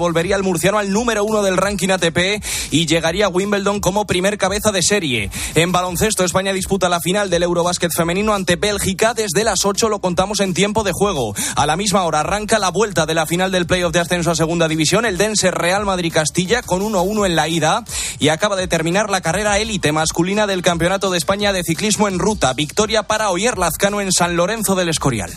volvería 0.00 0.34
el 0.34 0.42
murciano 0.42 0.78
al 0.78 0.90
número 0.90 1.22
uno 1.22 1.42
del 1.42 1.56
ranking 1.56 1.90
ATP 1.90 2.42
y 2.72 2.86
llegaría 2.86 3.26
a 3.26 3.28
Wimbledon 3.28 3.78
como 3.78 4.06
primer 4.06 4.36
cabeza 4.36 4.72
de 4.72 4.82
serie. 4.82 5.30
En 5.54 5.70
baloncesto, 5.70 6.24
España 6.24 6.52
disputa 6.52 6.88
la 6.88 7.00
final 7.00 7.30
del 7.30 7.44
Eurobásquet 7.44 7.92
femenino 7.94 8.34
ante 8.34 8.56
Bélgica. 8.56 9.14
Desde 9.14 9.44
las 9.44 9.64
8 9.64 9.88
lo 9.88 10.00
contamos 10.00 10.40
en 10.40 10.54
tiempo 10.54 10.82
de 10.82 10.92
juego. 10.92 11.34
A 11.54 11.66
la 11.66 11.76
misma 11.76 12.02
hora 12.02 12.20
arranca 12.20 12.58
la 12.58 12.70
vuelta 12.70 13.06
de 13.06 13.14
la 13.14 13.26
final 13.26 13.52
del 13.52 13.66
playoff 13.66 13.92
de 13.92 14.00
ascenso 14.00 14.32
a 14.32 14.34
segunda 14.34 14.66
división, 14.66 15.04
el 15.04 15.18
Dense 15.18 15.50
Real 15.50 15.84
Madrid-Castilla, 15.84 16.62
con 16.62 16.82
1-1 16.82 17.26
en 17.26 17.36
la 17.36 17.48
ida. 17.48 17.84
Y 18.18 18.28
acaba 18.28 18.56
de 18.56 18.66
terminar 18.66 19.10
la 19.10 19.20
carrera 19.20 19.58
élite 19.58 19.92
masculina 19.92 20.46
del 20.46 20.62
Campeonato 20.62 21.10
de 21.10 21.18
España 21.18 21.52
de 21.52 21.62
Ciclismo 21.62 22.08
en 22.08 22.18
Ruta. 22.18 22.54
Victoria 22.54 23.04
para 23.04 23.30
Oyer 23.30 23.58
Lazcano 23.58 24.00
en 24.00 24.12
San 24.12 24.36
Lorenzo 24.36 24.74
del 24.74 24.88
Escorial. 24.88 25.30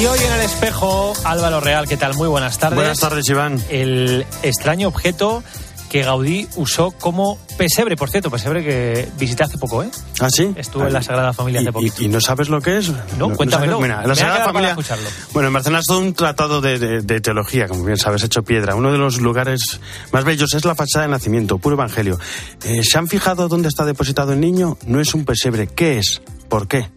Y 0.00 0.06
hoy 0.06 0.18
en 0.18 0.32
el 0.32 0.40
espejo, 0.40 1.12
Álvaro 1.24 1.60
Real, 1.60 1.86
¿qué 1.86 1.98
tal? 1.98 2.14
Muy 2.14 2.26
buenas 2.26 2.56
tardes. 2.56 2.74
Buenas 2.74 2.98
tardes, 2.98 3.28
Iván. 3.28 3.62
El 3.68 4.24
extraño 4.42 4.88
objeto 4.88 5.44
que 5.90 6.02
Gaudí 6.04 6.48
usó 6.56 6.92
como 6.92 7.36
pesebre, 7.58 7.96
por 7.96 8.08
cierto, 8.08 8.30
pesebre 8.30 8.64
que 8.64 9.06
visité 9.18 9.42
hace 9.42 9.58
poco, 9.58 9.82
¿eh? 9.82 9.90
¿Ah, 10.18 10.30
sí? 10.30 10.54
Estuve 10.56 10.86
en 10.86 10.94
la 10.94 11.02
Sagrada 11.02 11.34
Familia 11.34 11.60
hace 11.60 11.70
poquito. 11.70 12.02
¿Y, 12.02 12.08
no 12.08 12.18
sabes 12.18 12.48
lo 12.48 12.62
que 12.62 12.78
es? 12.78 12.90
No, 13.18 13.28
cuéntamelo. 13.36 13.78
Mira, 13.78 14.06
la 14.06 14.14
Sagrada 14.14 14.46
Familia. 14.46 14.74
Bueno, 15.34 15.48
en 15.48 15.52
Barcelona 15.52 15.80
es 15.80 15.86
todo 15.86 15.98
un 15.98 16.14
tratado 16.14 16.62
de, 16.62 17.20
teología, 17.20 17.68
como 17.68 17.84
bien 17.84 17.98
sabes, 17.98 18.24
hecho 18.24 18.42
piedra. 18.42 18.76
Uno 18.76 18.92
de 18.92 18.96
los 18.96 19.20
lugares 19.20 19.80
más 20.12 20.24
bellos 20.24 20.54
es 20.54 20.64
la 20.64 20.74
fachada 20.74 21.04
de 21.04 21.10
nacimiento, 21.10 21.58
puro 21.58 21.74
evangelio. 21.74 22.18
Eh, 22.64 22.80
¿Se 22.84 22.96
han 22.96 23.06
fijado 23.06 23.48
dónde 23.48 23.68
está 23.68 23.84
depositado 23.84 24.32
el 24.32 24.40
niño? 24.40 24.78
No 24.86 24.98
es 24.98 25.12
un 25.12 25.26
pesebre. 25.26 25.66
¿Qué 25.66 25.98
es? 25.98 26.22
¿Por 26.48 26.68
qué? 26.68 26.88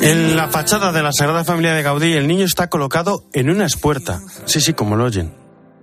En 0.00 0.36
la 0.36 0.48
fachada 0.48 0.90
de 0.90 1.00
la 1.00 1.12
Sagrada 1.12 1.44
Familia 1.44 1.74
de 1.74 1.82
Gaudí, 1.82 2.12
el 2.14 2.26
niño 2.26 2.44
está 2.44 2.68
colocado 2.68 3.24
en 3.32 3.48
una 3.48 3.66
espuerta. 3.66 4.20
Sí, 4.46 4.60
sí, 4.60 4.72
como 4.72 4.96
lo 4.96 5.04
oyen. 5.04 5.32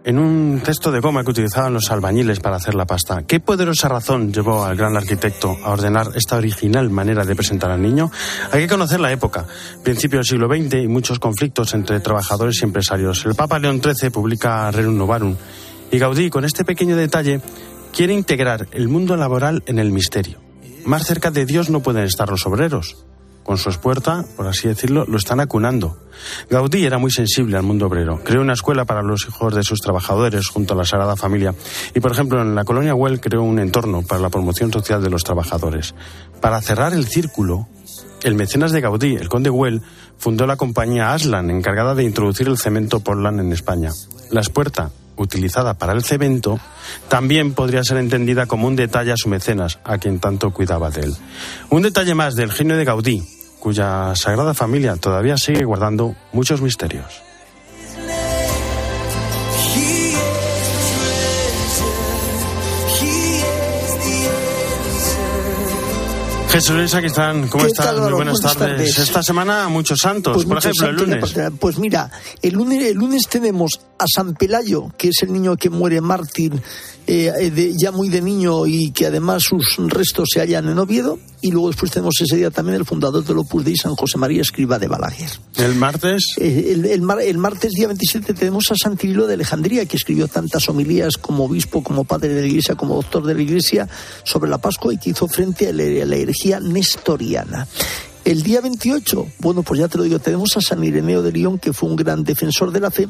En 0.03 0.19
un 0.19 0.61
cesto 0.65 0.91
de 0.91 0.99
goma 0.99 1.23
que 1.23 1.31
utilizaban 1.31 1.73
los 1.73 1.89
albañiles 1.89 2.41
para 2.41 2.57
hacer 2.57 2.75
la 2.75 2.85
pasta. 2.85 3.23
¿Qué 3.25 3.39
poderosa 3.39 3.87
razón 3.87 4.33
llevó 4.33 4.65
al 4.65 4.75
gran 4.75 4.97
arquitecto 4.97 5.57
a 5.63 5.71
ordenar 5.71 6.07
esta 6.15 6.35
original 6.35 6.89
manera 6.89 7.23
de 7.23 7.33
presentar 7.33 7.71
al 7.71 7.81
niño? 7.81 8.11
Hay 8.51 8.63
que 8.63 8.67
conocer 8.67 8.99
la 8.99 9.13
época, 9.13 9.45
principio 9.83 10.19
del 10.19 10.25
siglo 10.25 10.47
XX 10.47 10.83
y 10.83 10.87
muchos 10.89 11.19
conflictos 11.19 11.73
entre 11.73 12.01
trabajadores 12.01 12.61
y 12.61 12.65
empresarios. 12.65 13.25
El 13.25 13.35
Papa 13.35 13.57
León 13.57 13.81
XIII 13.81 14.09
publica 14.09 14.69
Rerum 14.71 14.97
Novarum 14.97 15.35
y 15.91 15.97
Gaudí, 15.97 16.29
con 16.29 16.43
este 16.43 16.65
pequeño 16.65 16.97
detalle, 16.97 17.39
quiere 17.95 18.13
integrar 18.13 18.67
el 18.71 18.89
mundo 18.89 19.15
laboral 19.15 19.63
en 19.65 19.79
el 19.79 19.91
misterio. 19.91 20.48
Más 20.85 21.05
cerca 21.05 21.31
de 21.31 21.45
Dios 21.45 21.69
no 21.69 21.81
pueden 21.81 22.03
estar 22.03 22.29
los 22.29 22.45
obreros 22.45 23.05
con 23.49 23.57
su 23.57 23.69
espuerta, 23.69 24.25
por 24.37 24.45
así 24.45 24.67
decirlo, 24.67 25.05
lo 25.07 25.17
están 25.17 25.39
acunando. 25.39 25.97
Gaudí 26.51 26.85
era 26.85 26.99
muy 26.99 27.09
sensible 27.09 27.57
al 27.57 27.63
mundo 27.63 27.87
obrero. 27.87 28.21
Creó 28.23 28.41
una 28.41 28.53
escuela 28.53 28.85
para 28.85 29.01
los 29.01 29.25
hijos 29.27 29.55
de 29.55 29.63
sus 29.63 29.79
trabajadores 29.79 30.47
junto 30.49 30.75
a 30.75 30.77
la 30.77 30.85
Sagrada 30.85 31.15
Familia. 31.15 31.55
Y, 31.95 31.99
por 31.99 32.11
ejemplo, 32.11 32.43
en 32.43 32.53
la 32.53 32.63
colonia 32.63 32.93
Well 32.93 33.19
creó 33.19 33.41
un 33.41 33.57
entorno 33.57 34.03
para 34.03 34.21
la 34.21 34.29
promoción 34.29 34.71
social 34.71 35.01
de 35.01 35.09
los 35.09 35.23
trabajadores. 35.23 35.95
Para 36.41 36.61
cerrar 36.61 36.93
el 36.93 37.07
círculo, 37.07 37.67
el 38.21 38.35
mecenas 38.35 38.71
de 38.71 38.81
Gaudí, 38.81 39.15
el 39.15 39.29
conde 39.29 39.49
Well, 39.49 39.81
fundó 40.19 40.45
la 40.45 40.55
compañía 40.55 41.13
Aslan, 41.13 41.49
encargada 41.49 41.95
de 41.95 42.03
introducir 42.03 42.47
el 42.47 42.59
cemento 42.59 42.99
Portland 42.99 43.39
en 43.39 43.51
España. 43.51 43.89
La 44.29 44.41
espuerta, 44.41 44.91
utilizada 45.19 45.75
para 45.75 45.93
el 45.93 46.03
cemento, 46.03 46.59
también 47.07 47.53
podría 47.53 47.83
ser 47.83 47.97
entendida 47.97 48.47
como 48.47 48.67
un 48.67 48.75
detalle 48.75 49.11
a 49.11 49.17
su 49.17 49.29
mecenas, 49.29 49.79
a 49.83 49.97
quien 49.97 50.19
tanto 50.19 50.51
cuidaba 50.51 50.89
de 50.89 51.01
él. 51.01 51.15
Un 51.69 51.83
detalle 51.83 52.15
más 52.15 52.35
del 52.35 52.51
genio 52.51 52.77
de 52.77 52.85
Gaudí, 52.85 53.23
cuya 53.59 54.15
Sagrada 54.15 54.53
Familia 54.53 54.95
todavía 54.95 55.37
sigue 55.37 55.65
guardando 55.65 56.15
muchos 56.33 56.61
misterios. 56.61 57.28
Jesús 66.49 66.75
Luis, 66.75 66.93
aquí 66.95 67.05
están. 67.05 67.47
¿Cómo 67.47 67.65
están? 67.65 67.99
Muy 68.01 68.11
buenas, 68.11 68.41
tardes. 68.41 68.97
Esta 68.97 69.21
semana 69.21 69.69
muchos 69.69 69.99
santos, 69.99 70.33
pues 70.33 70.47
por 70.47 70.57
ejemplo, 70.57 70.87
el 70.87 70.95
lunes. 70.95 71.35
Pues 71.59 71.77
mira, 71.77 72.09
el 72.41 72.53
lunes, 72.53 72.83
el 72.83 72.97
lunes 72.97 73.23
tenemos 73.29 73.79
a 73.99 74.05
San 74.13 74.33
Pelayo, 74.33 74.91
que 74.97 75.09
es 75.09 75.21
el 75.21 75.31
niño 75.31 75.55
que 75.57 75.69
muere 75.69 76.01
mártir 76.01 76.59
eh, 77.11 77.73
ya 77.75 77.91
muy 77.91 78.09
de 78.09 78.21
niño 78.21 78.67
y 78.67 78.91
que 78.91 79.07
además 79.07 79.41
sus 79.41 79.77
restos 79.77 80.29
se 80.31 80.41
hallan 80.41 80.69
en 80.69 80.77
Oviedo. 80.77 81.17
Y 81.41 81.51
luego 81.51 81.69
después 81.69 81.91
tenemos 81.91 82.13
ese 82.21 82.35
día 82.35 82.51
también 82.51 82.75
el 82.75 82.85
fundador 82.85 83.23
del 83.23 83.39
Opus 83.39 83.65
Dei, 83.65 83.75
San 83.75 83.95
José 83.95 84.17
María 84.19 84.41
Escriba 84.41 84.77
de 84.77 84.87
Balaguer. 84.87 85.29
¿El 85.55 85.73
martes? 85.73 86.35
Eh, 86.37 86.71
el, 86.73 86.85
el, 86.85 87.37
martes 87.37 87.71
día 87.71 87.87
27 87.87 88.33
tenemos 88.33 88.69
a 88.71 88.75
San 88.75 88.97
Cirilo 88.97 89.25
de 89.25 89.33
Alejandría, 89.35 89.85
que 89.85 89.97
escribió 89.97 90.27
tantas 90.27 90.69
homilías 90.69 91.17
como 91.17 91.45
obispo, 91.45 91.81
como 91.81 92.03
padre 92.03 92.33
de 92.33 92.41
la 92.41 92.47
Iglesia, 92.47 92.75
como 92.75 92.95
doctor 92.95 93.25
de 93.25 93.33
la 93.33 93.41
Iglesia 93.41 93.87
sobre 94.23 94.49
la 94.49 94.59
Pascua 94.59 94.93
y 94.93 94.97
que 94.97 95.09
hizo 95.09 95.27
frente 95.27 95.69
a 95.69 95.73
la, 95.73 95.83
a 95.83 96.05
la 96.05 96.15
herejía 96.15 96.59
nestoriana. 96.59 97.67
El 98.25 98.43
día 98.43 98.61
28, 98.61 99.27
bueno, 99.39 99.63
pues 99.63 99.79
ya 99.79 99.87
te 99.87 99.97
lo 99.97 100.03
digo, 100.03 100.19
tenemos 100.19 100.55
a 100.57 100.61
San 100.61 100.83
Ireneo 100.83 101.23
de 101.23 101.31
León, 101.31 101.57
que 101.57 101.73
fue 101.73 101.89
un 101.89 101.95
gran 101.95 102.23
defensor 102.23 102.71
de 102.71 102.79
la 102.81 102.91
fe 102.91 103.07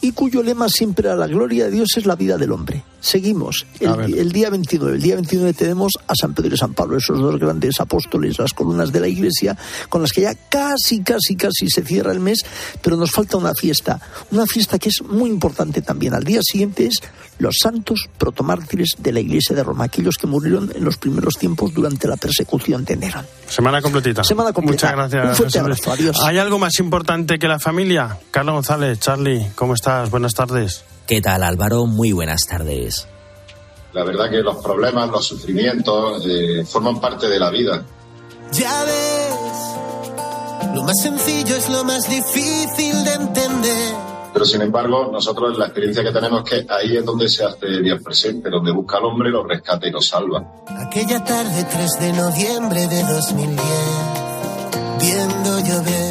y 0.00 0.12
cuyo 0.12 0.42
lema 0.42 0.68
siempre 0.68 1.08
a 1.08 1.16
la 1.16 1.26
gloria 1.26 1.64
de 1.66 1.70
Dios 1.70 1.88
es 1.96 2.06
la 2.06 2.16
vida 2.16 2.36
del 2.36 2.52
hombre. 2.52 2.84
Seguimos. 3.00 3.66
El, 3.78 4.32
día 4.32 4.50
29. 4.50 4.96
El 4.96 5.02
día 5.02 5.14
29 5.14 5.52
tenemos 5.52 5.92
a 6.08 6.14
San 6.14 6.34
Pedro 6.34 6.54
y 6.54 6.58
San 6.58 6.74
Pablo, 6.74 6.96
esos 6.96 7.20
dos 7.20 7.38
grandes 7.38 7.78
apóstoles, 7.80 8.38
las 8.38 8.52
columnas 8.52 8.90
de 8.90 9.00
la 9.00 9.06
iglesia, 9.06 9.56
con 9.88 10.02
las 10.02 10.10
que 10.10 10.22
ya 10.22 10.34
casi, 10.34 11.02
casi, 11.02 11.36
casi 11.36 11.68
se 11.68 11.84
cierra 11.84 12.10
el 12.10 12.20
mes, 12.20 12.44
pero 12.82 12.96
nos 12.96 13.12
falta 13.12 13.36
una 13.36 13.54
fiesta. 13.54 14.00
Una 14.32 14.44
fiesta 14.46 14.78
que 14.78 14.88
es 14.88 15.02
muy 15.02 15.30
importante 15.30 15.82
también. 15.82 16.14
Al 16.14 16.24
día 16.24 16.40
siguiente 16.42 16.86
es 16.86 17.00
los 17.38 17.58
santos 17.62 18.08
protomártires 18.18 18.96
de 18.98 19.12
la 19.12 19.20
iglesia 19.20 19.54
de 19.54 19.62
Roma, 19.62 19.84
aquellos 19.84 20.16
que 20.16 20.26
murieron 20.26 20.72
en 20.74 20.84
los 20.84 20.96
primeros 20.96 21.36
tiempos 21.36 21.72
durante 21.74 22.08
la 22.08 22.16
persecución 22.16 22.84
de 22.84 22.96
Nerón. 22.96 23.26
Semana 23.46 23.80
completita. 23.82 24.24
Semana 24.24 24.52
completa. 24.52 24.86
Muchas 24.86 24.92
gracias. 24.92 25.28
Un 25.28 25.34
fuerte 25.36 25.58
abrazo. 25.58 25.92
Adiós. 25.92 26.16
¿Hay 26.24 26.38
algo 26.38 26.58
más 26.58 26.78
importante 26.80 27.38
que 27.38 27.46
la 27.46 27.58
familia? 27.58 28.18
Carlos 28.30 28.54
González, 28.54 28.98
Charlie, 28.98 29.46
¿cómo 29.54 29.74
estás? 29.86 30.10
Buenas 30.10 30.34
tardes. 30.34 30.84
¿Qué 31.06 31.20
tal 31.20 31.44
Álvaro? 31.44 31.86
Muy 31.86 32.10
buenas 32.10 32.40
tardes. 32.44 33.06
La 33.92 34.02
verdad 34.02 34.28
que 34.28 34.38
los 34.38 34.56
problemas, 34.56 35.08
los 35.10 35.24
sufrimientos 35.24 36.26
eh, 36.26 36.64
forman 36.66 37.00
parte 37.00 37.28
de 37.28 37.38
la 37.38 37.50
vida. 37.50 37.84
Ya 38.52 38.84
ves, 38.84 40.74
lo 40.74 40.82
más 40.82 41.00
sencillo 41.00 41.54
es 41.54 41.68
lo 41.68 41.84
más 41.84 42.10
difícil 42.10 43.04
de 43.04 43.12
entender. 43.12 43.94
Pero 44.32 44.44
sin 44.44 44.62
embargo, 44.62 45.08
nosotros 45.12 45.56
la 45.56 45.66
experiencia 45.66 46.02
que 46.02 46.12
tenemos 46.12 46.42
es 46.44 46.50
que 46.50 46.66
ahí 46.68 46.96
es 46.96 47.04
donde 47.04 47.28
se 47.28 47.44
hace 47.44 47.80
Dios 47.80 48.02
presente, 48.02 48.50
donde 48.50 48.72
busca 48.72 48.96
al 48.98 49.04
hombre, 49.04 49.30
lo 49.30 49.44
rescata 49.44 49.86
y 49.86 49.92
lo 49.92 50.02
salva. 50.02 50.44
Aquella 50.66 51.24
tarde 51.24 51.64
3 51.64 51.90
de 52.00 52.12
noviembre 52.12 52.86
de 52.88 53.02
2010, 53.04 53.62
viendo 54.98 55.60
llover 55.60 56.05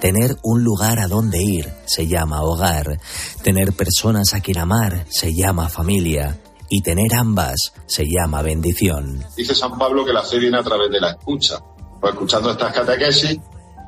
Tener 0.00 0.36
un 0.42 0.62
lugar 0.62 1.00
a 1.00 1.08
donde 1.08 1.42
ir 1.42 1.68
se 1.86 2.06
llama 2.06 2.42
hogar, 2.42 3.00
tener 3.42 3.72
personas 3.72 4.32
a 4.32 4.40
quien 4.40 4.58
amar 4.58 5.04
se 5.08 5.34
llama 5.34 5.68
familia 5.68 6.38
y 6.70 6.82
tener 6.82 7.14
ambas 7.14 7.72
se 7.86 8.04
llama 8.04 8.42
bendición. 8.42 9.24
Dice 9.36 9.54
San 9.54 9.76
Pablo 9.76 10.04
que 10.04 10.12
la 10.12 10.22
fe 10.22 10.38
viene 10.38 10.58
a 10.58 10.62
través 10.62 10.90
de 10.90 11.00
la 11.00 11.10
escucha. 11.10 11.58
Pues 12.00 12.12
escuchando 12.12 12.52
estas 12.52 12.72
catequesis 12.72 13.38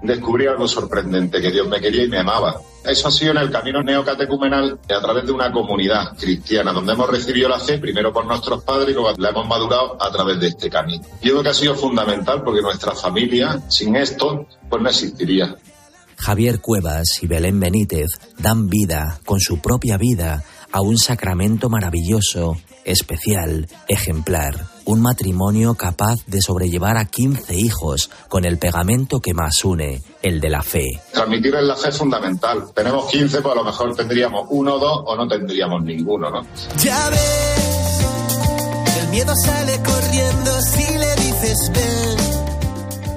descubrí 0.03 0.47
algo 0.47 0.67
sorprendente, 0.67 1.41
que 1.41 1.51
Dios 1.51 1.69
me 1.69 1.81
quería 1.81 2.05
y 2.05 2.09
me 2.09 2.19
amaba. 2.19 2.61
Eso 2.85 3.09
ha 3.09 3.11
sido 3.11 3.33
en 3.33 3.39
el 3.39 3.51
camino 3.51 3.83
neocatecumenal 3.83 4.81
a 4.89 5.01
través 5.01 5.27
de 5.27 5.33
una 5.33 5.53
comunidad 5.53 6.17
cristiana, 6.19 6.73
donde 6.73 6.95
hemos 6.95 7.11
recibido 7.11 7.49
la 7.49 7.59
fe 7.59 7.79
primero 7.79 8.13
por 8.13 8.25
nuestros 8.25 8.65
padres 8.65 8.91
y 8.91 8.95
luego 8.95 9.13
la 9.19 9.29
hemos 9.29 9.47
madurado 9.47 10.03
a 10.03 10.11
través 10.11 10.41
de 10.41 10.49
este 10.49 10.71
camino. 10.71 11.05
Yo 11.21 11.33
creo 11.33 11.43
que 11.43 11.49
ha 11.51 11.55
sido 11.55 11.75
fundamental 11.75 12.43
porque 12.43 12.63
nuestra 12.63 12.95
familia, 12.95 13.61
sin 13.69 13.95
esto, 13.97 14.47
pues 14.69 14.83
no 14.83 14.89
existiría. 14.89 15.55
Javier 16.21 16.61
Cuevas 16.61 17.23
y 17.23 17.27
Belén 17.27 17.59
Benítez 17.59 18.11
dan 18.39 18.69
vida, 18.69 19.19
con 19.25 19.41
su 19.41 19.59
propia 19.61 19.97
vida, 19.97 20.45
a 20.71 20.83
un 20.83 20.99
sacramento 20.99 21.71
maravilloso, 21.71 22.59
especial, 22.85 23.67
ejemplar. 23.89 24.67
Un 24.85 25.01
matrimonio 25.01 25.75
capaz 25.75 26.17
de 26.27 26.41
sobrellevar 26.43 26.99
a 26.99 27.07
15 27.07 27.57
hijos 27.57 28.11
con 28.29 28.45
el 28.45 28.59
pegamento 28.59 29.21
que 29.21 29.33
más 29.33 29.65
une, 29.65 30.03
el 30.23 30.41
de 30.41 30.51
la 30.51 30.63
fe. 30.63 31.01
Transmitir 31.13 31.55
la 31.55 31.75
fe 31.75 31.89
es 31.89 31.97
fundamental. 31.97 32.65
Tenemos 32.75 33.11
15, 33.11 33.41
pues 33.41 33.53
a 33.53 33.57
lo 33.57 33.65
mejor 33.65 33.97
tendríamos 33.97 34.47
uno 34.51 34.75
o 34.75 34.79
dos 34.79 35.03
o 35.07 35.17
no 35.17 35.27
tendríamos 35.27 35.83
ninguno, 35.83 36.31
¿no? 36.31 36.43
Ya 36.83 37.09
ves, 37.09 38.07
el 39.03 39.09
miedo 39.09 39.33
sale 39.43 39.81
corriendo 39.83 40.61
si 40.61 40.99
le 40.99 41.15
dices 41.17 41.73
ven 41.75 42.50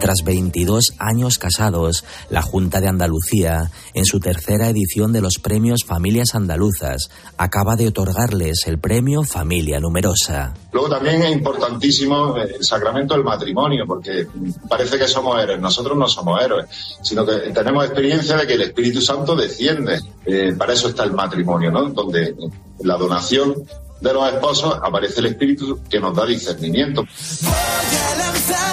Tras 0.03 0.25
22 0.25 0.95
años 0.99 1.37
casados, 1.37 2.03
la 2.29 2.41
Junta 2.41 2.81
de 2.81 2.89
Andalucía, 2.89 3.71
en 3.93 4.03
su 4.03 4.19
tercera 4.19 4.67
edición 4.67 5.13
de 5.13 5.21
los 5.21 5.35
premios 5.41 5.85
Familias 5.87 6.35
Andaluzas, 6.35 7.09
acaba 7.37 7.77
de 7.77 7.87
otorgarles 7.87 8.67
el 8.67 8.79
premio 8.79 9.23
Familia 9.23 9.79
Numerosa. 9.79 10.55
Luego 10.73 10.89
también 10.89 11.21
es 11.21 11.31
importantísimo 11.31 12.35
el 12.35 12.61
sacramento 12.65 13.13
del 13.13 13.23
matrimonio, 13.23 13.85
porque 13.87 14.27
parece 14.67 14.99
que 14.99 15.07
somos 15.07 15.41
héroes. 15.41 15.61
Nosotros 15.61 15.97
no 15.97 16.09
somos 16.09 16.43
héroes, 16.43 16.65
sino 17.01 17.25
que 17.25 17.53
tenemos 17.53 17.85
experiencia 17.85 18.35
de 18.35 18.45
que 18.45 18.55
el 18.55 18.61
Espíritu 18.63 18.99
Santo 18.99 19.37
desciende. 19.37 20.01
Eh, 20.25 20.53
para 20.57 20.73
eso 20.73 20.89
está 20.89 21.05
el 21.05 21.13
matrimonio, 21.13 21.71
¿no? 21.71 21.81
Donde 21.91 22.35
la 22.79 22.97
donación 22.97 23.55
de 24.01 24.13
los 24.13 24.33
esposos 24.33 24.77
aparece 24.83 25.21
el 25.21 25.27
Espíritu 25.27 25.79
que 25.89 26.01
nos 26.01 26.13
da 26.13 26.25
discernimiento. 26.25 27.05
Voy 27.41 27.51
a 27.53 28.17
lanzar 28.17 28.72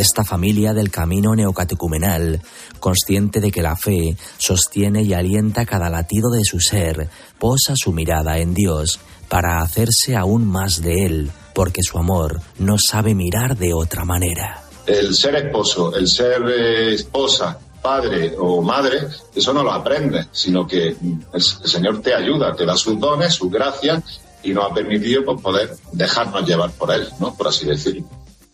Esta 0.00 0.24
familia 0.24 0.72
del 0.72 0.90
camino 0.90 1.34
neocatecumenal, 1.34 2.40
consciente 2.78 3.38
de 3.38 3.50
que 3.50 3.60
la 3.60 3.76
fe 3.76 4.16
sostiene 4.38 5.02
y 5.02 5.12
alienta 5.12 5.66
cada 5.66 5.90
latido 5.90 6.30
de 6.30 6.42
su 6.42 6.58
ser, 6.58 7.10
posa 7.38 7.74
su 7.76 7.92
mirada 7.92 8.38
en 8.38 8.54
Dios 8.54 8.98
para 9.28 9.60
hacerse 9.60 10.16
aún 10.16 10.46
más 10.46 10.80
de 10.80 11.04
Él, 11.04 11.30
porque 11.54 11.82
su 11.82 11.98
amor 11.98 12.40
no 12.58 12.76
sabe 12.78 13.14
mirar 13.14 13.58
de 13.58 13.74
otra 13.74 14.06
manera. 14.06 14.62
El 14.86 15.14
ser 15.14 15.34
esposo, 15.34 15.94
el 15.94 16.08
ser 16.08 16.48
eh, 16.48 16.94
esposa, 16.94 17.58
padre 17.82 18.34
o 18.38 18.62
madre, 18.62 19.00
eso 19.34 19.52
no 19.52 19.62
lo 19.62 19.70
aprendes, 19.70 20.28
sino 20.32 20.66
que 20.66 20.88
el, 20.88 20.96
el 21.34 21.42
Señor 21.42 22.00
te 22.00 22.14
ayuda, 22.14 22.56
te 22.56 22.64
da 22.64 22.74
sus 22.74 22.98
dones, 22.98 23.34
sus 23.34 23.50
gracias 23.50 24.22
y 24.42 24.54
nos 24.54 24.70
ha 24.70 24.74
permitido 24.74 25.26
pues, 25.26 25.42
poder 25.42 25.76
dejarnos 25.92 26.48
llevar 26.48 26.70
por 26.70 26.90
Él, 26.90 27.06
¿no? 27.18 27.34
Por 27.34 27.48
así 27.48 27.66
decirlo. 27.66 28.06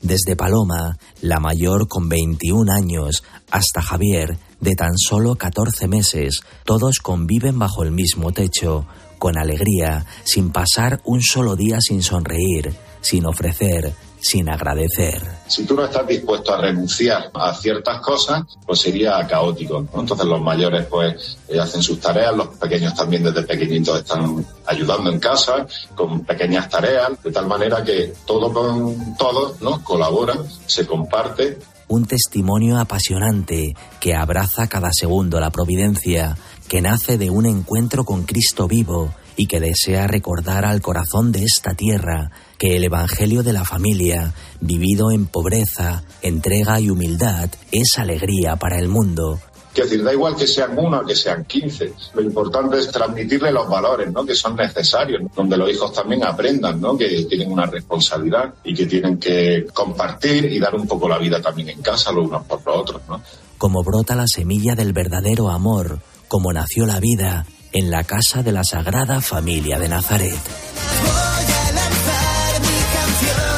Desde 0.03 0.37
Paloma, 0.37 0.99
la 1.23 1.41
mayor 1.41 1.89
con 1.89 2.09
21 2.09 2.71
años, 2.73 3.25
hasta 3.51 3.81
Javier, 3.81 4.39
de 4.61 4.75
tan 4.75 4.97
solo 4.97 5.37
14 5.37 5.89
meses, 5.89 6.41
todos 6.65 6.99
conviven 6.99 7.59
bajo 7.59 7.83
el 7.83 7.91
mismo 7.91 8.33
techo, 8.33 8.87
con 9.19 9.39
alegría, 9.39 10.05
sin 10.25 10.51
pasar 10.51 11.01
un 11.05 11.23
solo 11.23 11.57
día 11.57 11.79
sin 11.81 12.03
sonreír, 12.03 12.75
sin 13.01 13.27
ofrecer, 13.27 13.95
sin 14.21 14.49
agradecer. 14.49 15.23
Si 15.47 15.65
tú 15.65 15.75
no 15.75 15.85
estás 15.85 16.07
dispuesto 16.07 16.55
a 16.55 16.61
renunciar 16.61 17.31
a 17.35 17.55
ciertas 17.55 18.01
cosas, 18.01 18.45
pues 18.65 18.81
sería 18.81 19.25
caótico. 19.27 19.87
Entonces 19.95 20.27
los 20.27 20.41
mayores 20.41 20.87
pues 20.87 21.39
eh, 21.49 21.61
hacen 21.61 21.83
sus 21.83 22.01
tareas, 22.01 22.37
los 22.37 22.49
pequeños 22.49 22.95
también 22.95 23.23
desde 23.23 23.43
pequeñitos 23.43 24.01
están 24.01 24.45
ayudando 24.67 25.11
en 25.11 25.21
casa 25.21 25.67
con 25.95 26.25
pequeñas 26.25 26.69
tareas, 26.69 27.23
de 27.23 27.31
tal 27.31 27.47
manera 27.47 27.85
que 27.85 28.13
todo 28.27 28.53
con 28.53 29.17
todos 29.17 29.61
¿no? 29.61 29.83
colabora, 29.85 30.35
se 30.67 30.87
comparte 30.87 31.59
un 31.89 32.05
testimonio 32.05 32.79
apasionante 32.79 33.77
que 34.01 34.15
abraza 34.15 34.67
cada 34.67 34.91
segundo 34.93 35.39
la 35.39 35.51
providencia, 35.51 36.37
que 36.69 36.81
nace 36.81 37.17
de 37.17 37.31
un 37.31 37.47
encuentro 37.47 38.05
con 38.05 38.25
Cristo 38.25 38.67
vivo 38.67 39.15
y 39.37 39.47
que 39.47 39.61
desea 39.61 40.07
recordar 40.07 40.65
al 40.65 40.81
corazón 40.81 41.31
de 41.31 41.45
esta 41.45 41.75
tierra 41.75 42.33
que 42.59 42.77
el 42.77 42.85
Evangelio 42.85 43.43
de 43.43 43.53
la 43.53 43.65
familia, 43.65 44.33
vivido 44.61 45.11
en 45.11 45.27
pobreza, 45.27 46.05
entrega 46.23 46.81
y 46.81 46.91
humildad, 46.91 47.51
es 47.71 47.99
alegría 47.99 48.57
para 48.57 48.79
el 48.79 48.89
mundo. 48.89 49.41
Quiero 49.77 49.91
decir, 49.91 50.05
da 50.05 50.13
igual 50.15 50.35
que 50.35 50.47
sean 50.47 50.71
uno 50.79 51.01
o 51.01 51.05
que 51.05 51.15
sean 51.15 51.45
quince. 51.45 51.93
Lo 52.15 52.23
importante 52.23 52.79
es 52.79 52.91
transmitirle 52.91 53.53
los 53.53 53.69
valores, 53.69 54.11
¿no? 54.11 54.25
Que 54.25 54.35
son 54.35 54.57
necesarios, 54.57 55.21
donde 55.37 55.59
los 55.59 55.71
hijos 55.71 55.93
también 55.93 56.25
aprendan, 56.25 56.81
¿no? 56.81 56.97
Que 56.97 57.27
tienen 57.29 57.53
una 57.53 57.67
responsabilidad 57.67 58.55
y 58.65 58.75
que 58.75 58.87
tienen 58.87 59.19
que 59.19 59.67
compartir 59.75 60.47
y 60.47 60.59
dar 60.59 60.75
un 60.75 60.87
poco 60.87 61.07
la 61.11 61.19
vida 61.19 61.43
también 61.43 61.69
en 61.69 61.83
casa 61.83 62.11
los 62.11 62.27
unos 62.27 62.47
por 62.47 62.65
los 62.65 62.75
otros, 62.75 63.03
¿no? 63.07 63.21
Como 63.59 63.83
brota 63.85 64.15
la 64.15 64.25
semilla 64.27 64.75
del 64.75 64.95
verdadero 64.95 65.51
amor, 65.51 66.01
como 66.27 66.55
nació 66.55 66.87
la 66.87 66.99
vida 66.99 67.45
en 67.73 67.91
la 67.91 68.05
casa 68.05 68.43
de 68.43 68.53
la 68.53 68.65
Sagrada 68.65 69.21
Familia 69.21 69.79
de 69.79 69.91
Nazaret. 69.91 70.41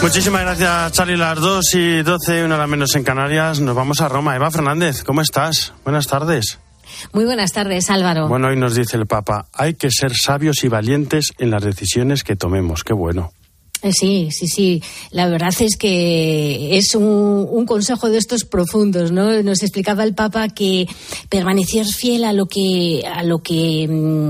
Muchísimas 0.01 0.43
gracias, 0.43 0.93
Charlie. 0.93 1.17
Las 1.17 1.41
2 1.41 1.75
y 1.75 2.03
12, 2.03 2.45
una 2.45 2.55
hora 2.55 2.67
menos 2.67 2.95
en 2.95 3.03
Canarias. 3.03 3.61
Nos 3.61 3.75
vamos 3.75 4.01
a 4.01 4.09
Roma. 4.09 4.37
Eva 4.37 4.51
Fernández, 4.51 5.03
¿cómo 5.03 5.21
estás? 5.21 5.75
Buenas 5.85 6.07
tardes. 6.07 6.59
Muy 7.13 7.25
buenas 7.25 7.53
tardes, 7.53 7.91
Álvaro. 7.91 8.29
Bueno, 8.29 8.49
hoy 8.49 8.57
nos 8.57 8.75
dice 8.75 8.97
el 8.97 9.07
Papa, 9.07 9.47
hay 9.53 9.75
que 9.75 9.91
ser 9.91 10.17
sabios 10.17 10.65
y 10.65 10.69
valientes 10.69 11.33
en 11.39 11.51
las 11.51 11.63
decisiones 11.63 12.23
que 12.23 12.37
tomemos. 12.37 12.85
Qué 12.85 12.93
bueno. 12.93 13.33
Eh, 13.83 13.93
Sí, 13.93 14.29
sí, 14.31 14.47
sí. 14.47 14.83
La 15.11 15.29
verdad 15.29 15.55
es 15.59 15.77
que 15.77 16.77
es 16.77 16.95
un, 16.95 17.67
consejo 17.67 18.09
de 18.09 18.19
estos 18.19 18.45
profundos, 18.45 19.13
¿no? 19.13 19.43
Nos 19.43 19.63
explicaba 19.63 20.05
el 20.05 20.15
Papa 20.15 20.49
que 20.49 20.89
permanecer 21.29 21.85
fiel 21.87 22.25
a 22.25 22.33
lo 22.33 22.47
que 22.47 23.03
a 23.07 23.23
lo 23.23 23.41
que 23.41 23.87
mm, 23.89 24.29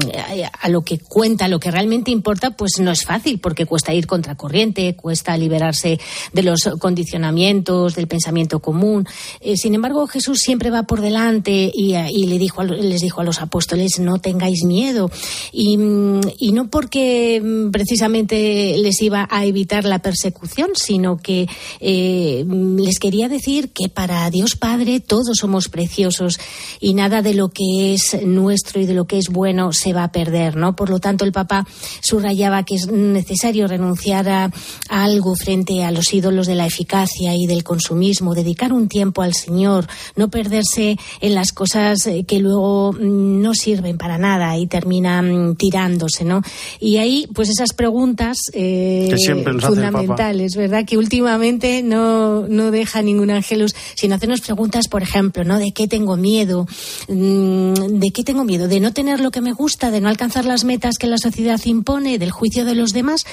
a 0.60 0.68
lo 0.68 0.82
que 0.82 0.98
cuenta, 0.98 1.44
a 1.44 1.48
lo 1.48 1.60
que 1.60 1.70
realmente 1.70 2.10
importa, 2.10 2.50
pues 2.52 2.80
no 2.80 2.90
es 2.90 3.04
fácil, 3.04 3.38
porque 3.38 3.66
cuesta 3.66 3.94
ir 3.94 4.06
contracorriente, 4.06 4.96
cuesta 4.96 5.36
liberarse 5.36 6.00
de 6.32 6.42
los 6.42 6.68
condicionamientos, 6.80 7.94
del 7.94 8.08
pensamiento 8.08 8.60
común. 8.60 9.06
Eh, 9.40 9.56
sin 9.56 9.74
embargo, 9.74 10.06
Jesús 10.06 10.38
siempre 10.38 10.70
va 10.70 10.82
por 10.82 11.00
delante 11.00 11.70
y, 11.72 11.94
y 11.94 12.26
le 12.26 12.38
dijo 12.38 12.62
a 12.62 12.64
les 12.64 13.00
dijo 13.00 13.20
a 13.20 13.24
los 13.24 13.40
apóstoles 13.40 13.98
no 14.00 14.18
tengáis 14.18 14.64
miedo 14.64 15.10
y, 15.52 15.76
mm, 15.76 16.20
y 16.38 16.52
no 16.52 16.68
porque 16.68 17.40
mm, 17.42 17.70
precisamente 17.70 18.76
les 18.78 19.00
iba 19.02 19.28
a 19.30 19.37
evitar 19.44 19.84
la 19.84 20.00
persecución, 20.00 20.70
sino 20.74 21.16
que 21.18 21.48
eh, 21.80 22.44
les 22.46 22.98
quería 22.98 23.28
decir 23.28 23.70
que 23.70 23.88
para 23.88 24.28
Dios 24.30 24.56
Padre 24.56 25.00
todos 25.00 25.38
somos 25.38 25.68
preciosos 25.68 26.38
y 26.80 26.94
nada 26.94 27.22
de 27.22 27.34
lo 27.34 27.50
que 27.50 27.94
es 27.94 28.22
nuestro 28.24 28.80
y 28.80 28.86
de 28.86 28.94
lo 28.94 29.06
que 29.06 29.18
es 29.18 29.28
bueno 29.28 29.72
se 29.72 29.92
va 29.92 30.04
a 30.04 30.12
perder, 30.12 30.56
¿no? 30.56 30.76
Por 30.76 30.90
lo 30.90 30.98
tanto, 30.98 31.24
el 31.24 31.32
Papa 31.32 31.66
subrayaba 32.00 32.64
que 32.64 32.76
es 32.76 32.88
necesario 32.88 33.66
renunciar 33.66 34.28
a, 34.28 34.50
algo 34.88 35.34
frente 35.34 35.84
a 35.84 35.90
los 35.90 36.12
ídolos 36.12 36.46
de 36.46 36.54
la 36.54 36.66
eficacia 36.66 37.34
y 37.34 37.46
del 37.46 37.64
consumismo, 37.64 38.34
dedicar 38.34 38.72
un 38.72 38.88
tiempo 38.88 39.22
al 39.22 39.34
Señor, 39.34 39.86
no 40.16 40.28
perderse 40.28 40.98
en 41.20 41.34
las 41.34 41.52
cosas 41.52 42.06
eh, 42.06 42.24
que 42.24 42.38
luego 42.38 42.92
mm, 42.92 43.40
no 43.42 43.54
sirven 43.54 43.98
para 43.98 44.18
nada 44.18 44.56
y 44.56 44.66
terminan 44.66 45.56
tirándose, 45.56 46.24
¿no? 46.24 46.42
Y 46.80 46.96
ahí, 46.98 47.28
pues 47.34 47.48
esas 47.48 47.72
preguntas 47.72 48.36
eh, 48.52 49.14
siempre 49.34 49.54
nos 49.54 49.64
hace 49.64 49.72
el 49.74 49.80
Papa. 49.80 49.98
fundamentales, 49.98 50.56
¿verdad? 50.56 50.84
Que 50.84 50.96
últimamente 50.98 51.82
no, 51.82 52.46
no 52.48 52.70
deja 52.70 53.02
ningún 53.02 53.30
ángelus, 53.30 53.74
sino 53.94 54.14
hacernos 54.14 54.40
preguntas, 54.40 54.88
por 54.88 55.02
ejemplo, 55.02 55.44
¿no? 55.44 55.58
¿De 55.58 55.72
qué 55.74 55.86
tengo 55.88 56.16
miedo? 56.16 56.66
Mm, 57.08 57.72
¿De 58.00 58.10
qué 58.10 58.24
tengo 58.24 58.44
miedo? 58.44 58.68
¿De 58.68 58.80
no 58.80 58.92
tener 58.92 59.20
lo 59.20 59.30
que 59.30 59.40
me 59.40 59.52
gusta? 59.52 59.90
¿De 59.90 60.00
no 60.00 60.08
alcanzar 60.08 60.44
las 60.44 60.64
metas 60.64 60.96
que 60.98 61.06
la 61.06 61.18
sociedad 61.18 61.60
impone? 61.64 62.18
¿Del 62.18 62.30
juicio 62.30 62.64
de 62.64 62.74
los 62.74 62.92
demás? 62.92 63.24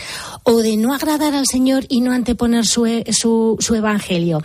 ¿O 0.43 0.59
de 0.61 0.77
no 0.77 0.93
agradar 0.93 1.33
al 1.35 1.45
Señor 1.45 1.85
y 1.89 2.01
no 2.01 2.11
anteponer 2.11 2.65
su, 2.65 2.85
su, 3.11 3.57
su 3.59 3.75
evangelio? 3.75 4.41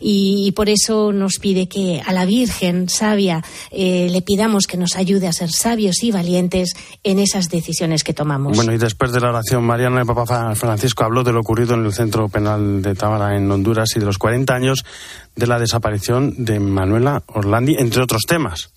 Y, 0.00 0.44
y 0.46 0.52
por 0.52 0.68
eso 0.68 1.12
nos 1.12 1.34
pide 1.38 1.68
que 1.68 2.02
a 2.04 2.12
la 2.12 2.24
Virgen 2.24 2.88
sabia 2.88 3.42
eh, 3.70 4.08
le 4.10 4.22
pidamos 4.22 4.66
que 4.66 4.76
nos 4.76 4.96
ayude 4.96 5.26
a 5.28 5.32
ser 5.32 5.50
sabios 5.50 6.02
y 6.02 6.10
valientes 6.10 6.74
en 7.04 7.18
esas 7.18 7.48
decisiones 7.48 8.04
que 8.04 8.12
tomamos. 8.14 8.56
Bueno, 8.56 8.72
y 8.72 8.78
después 8.78 9.12
de 9.12 9.20
la 9.20 9.30
oración 9.30 9.64
mariana, 9.64 10.00
el 10.00 10.06
Papa 10.06 10.26
Fra- 10.26 10.54
Francisco 10.92 11.04
habló 11.04 11.24
de 11.24 11.32
lo 11.32 11.40
ocurrido 11.40 11.74
en 11.74 11.86
el 11.86 11.92
centro 11.94 12.28
penal 12.28 12.82
de 12.82 12.94
Tábara, 12.94 13.34
en 13.34 13.50
Honduras, 13.50 13.88
y 13.96 13.98
de 13.98 14.04
los 14.04 14.18
40 14.18 14.54
años 14.54 14.84
de 15.34 15.46
la 15.46 15.58
desaparición 15.58 16.44
de 16.44 16.60
Manuela 16.60 17.22
Orlandi, 17.28 17.76
entre 17.78 18.02
otros 18.02 18.22
temas. 18.28 18.74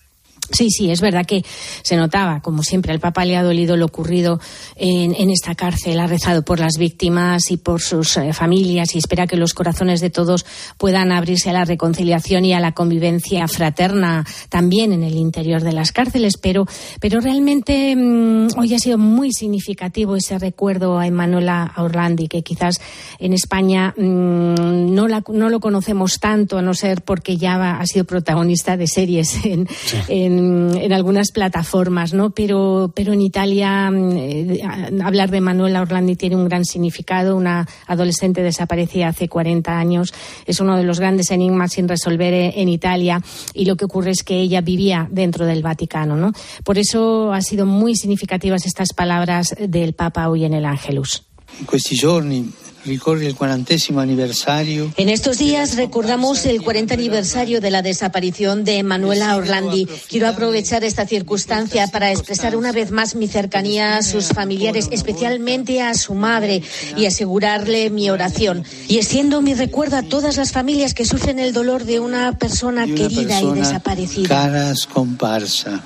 Sí, 0.51 0.69
sí, 0.69 0.91
es 0.91 1.01
verdad 1.01 1.25
que 1.25 1.43
se 1.81 1.95
notaba, 1.97 2.39
como 2.41 2.61
siempre, 2.63 2.91
al 2.91 2.99
Papa 2.99 3.25
le 3.25 3.35
ha 3.35 3.43
dolido 3.43 3.77
lo 3.77 3.85
ocurrido 3.85 4.39
en, 4.75 5.15
en 5.15 5.29
esta 5.31 5.55
cárcel, 5.55 5.99
ha 5.99 6.07
rezado 6.07 6.43
por 6.43 6.59
las 6.59 6.77
víctimas 6.77 7.49
y 7.51 7.57
por 7.57 7.81
sus 7.81 8.17
eh, 8.17 8.31
familias 8.33 8.93
y 8.95 8.99
espera 8.99 9.27
que 9.27 9.37
los 9.37 9.53
corazones 9.53 10.01
de 10.01 10.09
todos 10.09 10.45
puedan 10.77 11.11
abrirse 11.11 11.49
a 11.49 11.53
la 11.53 11.65
reconciliación 11.65 12.45
y 12.45 12.53
a 12.53 12.59
la 12.59 12.73
convivencia 12.73 13.47
fraterna 13.47 14.25
también 14.49 14.93
en 14.93 15.03
el 15.03 15.15
interior 15.15 15.63
de 15.63 15.71
las 15.73 15.91
cárceles. 15.91 16.33
Pero, 16.41 16.65
pero 16.99 17.19
realmente 17.21 17.95
mm, 17.95 18.47
hoy 18.57 18.73
ha 18.75 18.79
sido 18.79 18.97
muy 18.97 19.31
significativo 19.31 20.15
ese 20.15 20.37
recuerdo 20.37 20.99
a 20.99 21.07
Emanuela 21.07 21.73
Orlandi, 21.77 22.27
que 22.27 22.43
quizás 22.43 22.79
en 23.19 23.33
España 23.33 23.93
mm, 23.97 24.93
no, 24.93 25.07
la- 25.07 25.23
no 25.31 25.49
lo 25.49 25.59
conocemos 25.59 26.19
tanto, 26.19 26.57
a 26.57 26.61
no 26.61 26.73
ser 26.73 27.01
porque 27.01 27.37
ya 27.37 27.77
ha 27.79 27.85
sido 27.87 28.05
protagonista 28.05 28.77
de 28.77 28.87
series 28.87 29.43
en, 29.45 29.67
en 30.07 30.34
en, 30.37 30.93
algunas 30.93 31.31
plataformas, 31.31 32.13
¿no? 32.13 32.31
Pero, 32.31 32.91
pero 32.95 33.13
en 33.13 33.21
Italia 33.21 33.91
eh, 33.93 34.61
hablar 35.03 35.31
de 35.31 35.41
Manuela 35.41 35.81
Orlandi 35.81 36.15
tiene 36.15 36.35
un 36.35 36.45
gran 36.45 36.65
significado. 36.65 37.35
Una 37.35 37.67
adolescente 37.87 38.41
desaparecida 38.41 39.09
hace 39.09 39.27
40 39.27 39.77
años 39.77 40.13
es 40.45 40.59
uno 40.59 40.77
de 40.77 40.83
los 40.83 40.99
grandes 40.99 41.31
enigmas 41.31 41.73
sin 41.73 41.87
resolver 41.87 42.33
en 42.33 42.69
Italia 42.69 43.21
y 43.53 43.65
lo 43.65 43.75
que 43.75 43.85
ocurre 43.85 44.11
es 44.11 44.23
que 44.23 44.39
ella 44.39 44.61
vivía 44.61 45.07
dentro 45.11 45.45
del 45.45 45.61
Vaticano, 45.63 46.15
¿no? 46.15 46.31
Por 46.63 46.77
eso 46.77 47.33
ha 47.33 47.41
sido 47.41 47.65
muy 47.65 47.95
significativas 47.95 48.65
estas 48.65 48.93
palabras 48.93 49.55
del 49.59 49.93
Papa 49.93 50.29
hoy 50.29 50.45
en 50.45 50.53
el 50.53 50.65
Ángelus. 50.65 51.23
En 51.59 51.65
questi 51.65 51.95
giorni 51.95 52.45
ricorre 52.85 53.27
el 53.27 53.35
cuarentesimo 53.35 53.99
aniversario. 53.99 54.91
En 54.97 55.09
estos 55.09 55.37
días 55.37 55.75
recordamos 55.75 56.45
el 56.45 56.61
40 56.61 56.93
aniversario 56.93 57.61
de 57.61 57.71
la 57.71 57.81
desaparición 57.81 58.63
de 58.63 58.83
Manuela 58.83 59.35
Orlandi. 59.35 59.87
Quiero 60.07 60.27
aprovechar 60.27 60.83
esta 60.83 61.05
circunstancia 61.05 61.87
para 61.87 62.11
expresar 62.11 62.55
una 62.55 62.71
vez 62.71 62.91
más 62.91 63.15
mi 63.15 63.27
cercanía 63.27 63.97
a 63.97 64.03
sus 64.03 64.29
familiares, 64.29 64.89
especialmente 64.91 65.81
a 65.81 65.93
su 65.93 66.13
madre, 66.13 66.61
y 66.95 67.05
asegurarle 67.05 67.89
mi 67.89 68.09
oración. 68.09 68.63
Y 68.87 68.97
extiendo 68.97 69.41
mi 69.41 69.53
recuerdo 69.53 69.97
a 69.97 70.03
todas 70.03 70.37
las 70.37 70.51
familias 70.51 70.93
que 70.93 71.05
sufren 71.05 71.39
el 71.39 71.53
dolor 71.53 71.85
de 71.85 71.99
una 71.99 72.37
persona 72.37 72.85
querida 72.85 73.41
y 73.41 73.51
desaparecida. 73.51 74.27
Caras 74.27 74.85
comparsa. 74.85 75.83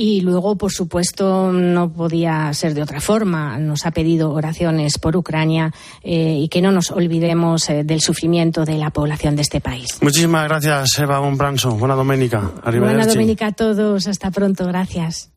Y 0.00 0.20
luego, 0.20 0.54
por 0.54 0.70
supuesto, 0.70 1.50
no 1.50 1.92
podía 1.92 2.54
ser 2.54 2.72
de 2.72 2.82
otra 2.82 3.00
forma. 3.00 3.58
Nos 3.58 3.84
ha 3.84 3.90
pedido 3.90 4.30
oraciones 4.30 4.96
por 4.96 5.16
Ucrania 5.16 5.74
eh, 6.04 6.38
y 6.38 6.48
que 6.48 6.62
no 6.62 6.70
nos 6.70 6.92
olvidemos 6.92 7.68
eh, 7.68 7.82
del 7.82 8.00
sufrimiento 8.00 8.64
de 8.64 8.78
la 8.78 8.90
población 8.90 9.34
de 9.34 9.42
este 9.42 9.60
país. 9.60 9.98
Muchísimas 10.00 10.44
gracias, 10.44 10.96
Eva 11.00 11.18
Bonbranzo. 11.18 11.72
Buena 11.72 11.96
doménica. 11.96 12.52
Buena 12.64 13.06
doménica 13.06 13.48
a 13.48 13.52
todos. 13.52 14.06
Hasta 14.06 14.30
pronto. 14.30 14.68
Gracias. 14.68 15.32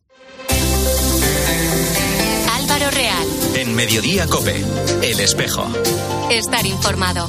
Álvaro 2.53 2.91
Real. 2.91 3.27
En 3.55 3.73
Mediodía 3.73 4.27
Cope. 4.27 4.63
El 5.01 5.19
espejo. 5.21 5.65
Estar 6.29 6.67
informado. 6.67 7.27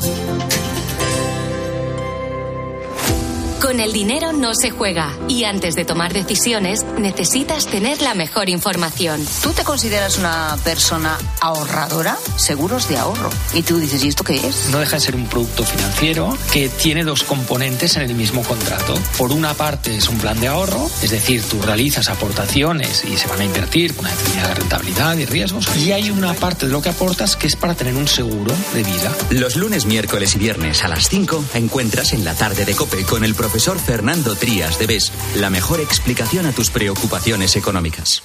Con 3.62 3.78
el 3.78 3.92
dinero 3.92 4.32
no 4.32 4.56
se 4.56 4.72
juega 4.72 5.16
y 5.28 5.44
antes 5.44 5.76
de 5.76 5.84
tomar 5.84 6.12
decisiones 6.12 6.84
necesitas 6.98 7.68
tener 7.68 8.02
la 8.02 8.12
mejor 8.12 8.48
información. 8.48 9.24
¿Tú 9.40 9.52
te 9.52 9.62
consideras 9.62 10.18
una 10.18 10.58
persona 10.64 11.16
ahorradora? 11.40 12.18
Seguros 12.34 12.88
de 12.88 12.96
ahorro. 12.96 13.30
Y 13.54 13.62
tú 13.62 13.78
dices, 13.78 14.02
¿y 14.02 14.08
esto 14.08 14.24
qué 14.24 14.34
es? 14.34 14.68
No 14.72 14.80
deja 14.80 14.96
de 14.96 15.00
ser 15.00 15.14
un 15.14 15.28
producto 15.28 15.62
financiero 15.62 16.36
que 16.52 16.70
tiene 16.70 17.04
dos 17.04 17.22
componentes 17.22 17.94
en 17.94 18.02
el 18.02 18.16
mismo 18.16 18.42
contrato. 18.42 18.94
Por 19.16 19.30
una 19.30 19.54
parte 19.54 19.96
es 19.96 20.08
un 20.08 20.18
plan 20.18 20.40
de 20.40 20.48
ahorro, 20.48 20.90
es 21.00 21.12
decir, 21.12 21.44
tú 21.44 21.62
realizas 21.62 22.08
aportaciones 22.08 23.04
y 23.04 23.16
se 23.16 23.28
van 23.28 23.42
a 23.42 23.44
invertir 23.44 23.94
con 23.94 24.06
una 24.06 24.16
determinada 24.16 24.54
rentabilidad 24.54 25.16
y 25.18 25.24
riesgos. 25.24 25.68
Y 25.76 25.92
hay 25.92 26.10
una 26.10 26.34
parte 26.34 26.66
de 26.66 26.72
lo 26.72 26.82
que 26.82 26.88
aportas 26.88 27.36
que 27.36 27.46
es 27.46 27.54
para 27.54 27.76
tener 27.76 27.94
un 27.94 28.08
seguro 28.08 28.52
de 28.74 28.82
vida. 28.82 29.16
Los 29.30 29.54
lunes, 29.54 29.86
miércoles 29.86 30.34
y 30.34 30.40
viernes 30.40 30.82
a 30.82 30.88
las 30.88 31.08
5 31.08 31.44
encuentras 31.54 32.12
en 32.12 32.24
la 32.24 32.34
tarde 32.34 32.64
de 32.64 32.74
Cope 32.74 33.04
con 33.04 33.24
el 33.24 33.36
profesor 33.36 33.51
profesor 33.52 33.78
Fernando 33.78 34.34
Trías 34.34 34.78
de 34.78 34.86
BES 34.86 35.12
la 35.36 35.50
mejor 35.50 35.78
explicación 35.80 36.46
a 36.46 36.52
tus 36.52 36.70
preocupaciones 36.70 37.54
económicas. 37.54 38.22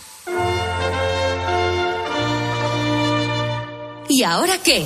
¿Y 4.07 4.23
ahora 4.23 4.57
qué? 4.63 4.85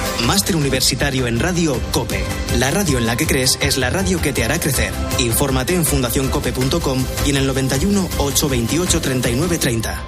Máster 0.25 0.55
universitario 0.55 1.27
en 1.27 1.39
Radio 1.39 1.79
COPE. 1.91 2.23
La 2.57 2.71
radio 2.71 2.97
en 2.97 3.05
la 3.05 3.15
que 3.15 3.27
crees 3.27 3.57
es 3.61 3.77
la 3.77 3.89
radio 3.89 4.21
que 4.21 4.33
te 4.33 4.43
hará 4.43 4.59
crecer. 4.59 4.93
Infórmate 5.19 5.75
en 5.75 5.85
fundacioncope.com 5.85 7.05
y 7.25 7.29
en 7.31 7.37
el 7.37 7.47
91 7.47 8.09
828 8.17 9.01
39 9.01 9.57
30. 9.57 10.03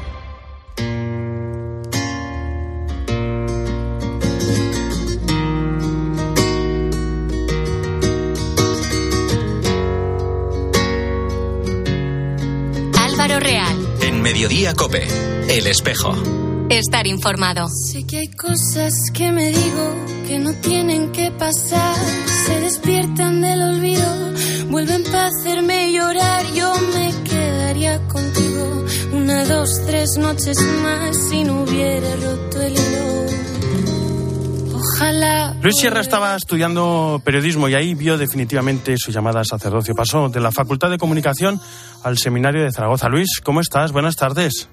Álvaro 12.98 13.40
Real. 13.40 13.88
En 14.02 14.22
Mediodía 14.22 14.74
Cope. 14.74 15.08
El 15.48 15.68
espejo. 15.68 16.43
Estar 16.74 17.06
informado. 17.06 17.68
Sé 17.70 18.04
que 18.04 18.18
hay 18.18 18.28
cosas 18.30 18.94
que 19.14 19.32
me 19.32 19.52
digo 19.52 20.06
que 20.28 20.40
no 20.40 20.54
tienen 20.56 21.12
que 21.12 21.30
pasar. 21.30 21.96
Se 22.48 22.60
despiertan 22.62 23.42
del 23.42 23.62
olvido, 23.62 24.34
vuelven 24.72 25.04
para 25.04 25.28
hacerme 25.28 25.94
llorar. 25.94 26.46
Yo 26.56 26.74
me 26.94 27.14
quedaría 27.30 28.00
contigo 28.08 28.86
una, 29.14 29.46
dos, 29.46 29.70
tres 29.86 30.18
noches 30.18 30.58
más 30.82 31.16
si 31.30 31.44
no 31.44 31.62
hubiera 31.62 32.16
roto 32.16 32.62
el 32.62 32.74
hilo. 32.74 33.26
Ojalá. 34.76 35.56
Luis 35.62 35.76
Sierra 35.78 36.02
estaba 36.02 36.36
estudiando 36.36 37.22
periodismo 37.24 37.70
y 37.70 37.76
ahí 37.76 37.94
vio 37.94 38.18
definitivamente 38.18 38.98
su 38.98 39.12
llamada 39.12 39.42
a 39.42 39.46
sacerdocio. 39.46 39.94
Pasó 39.94 40.28
de 40.28 40.40
la 40.40 40.52
Facultad 40.52 40.90
de 40.90 40.98
Comunicación 40.98 41.62
al 42.02 42.18
Seminario 42.18 42.64
de 42.64 42.72
Zaragoza. 42.72 43.10
Luis, 43.10 43.42
¿cómo 43.44 43.62
estás? 43.62 43.92
Buenas 43.92 44.16
tardes. 44.16 44.70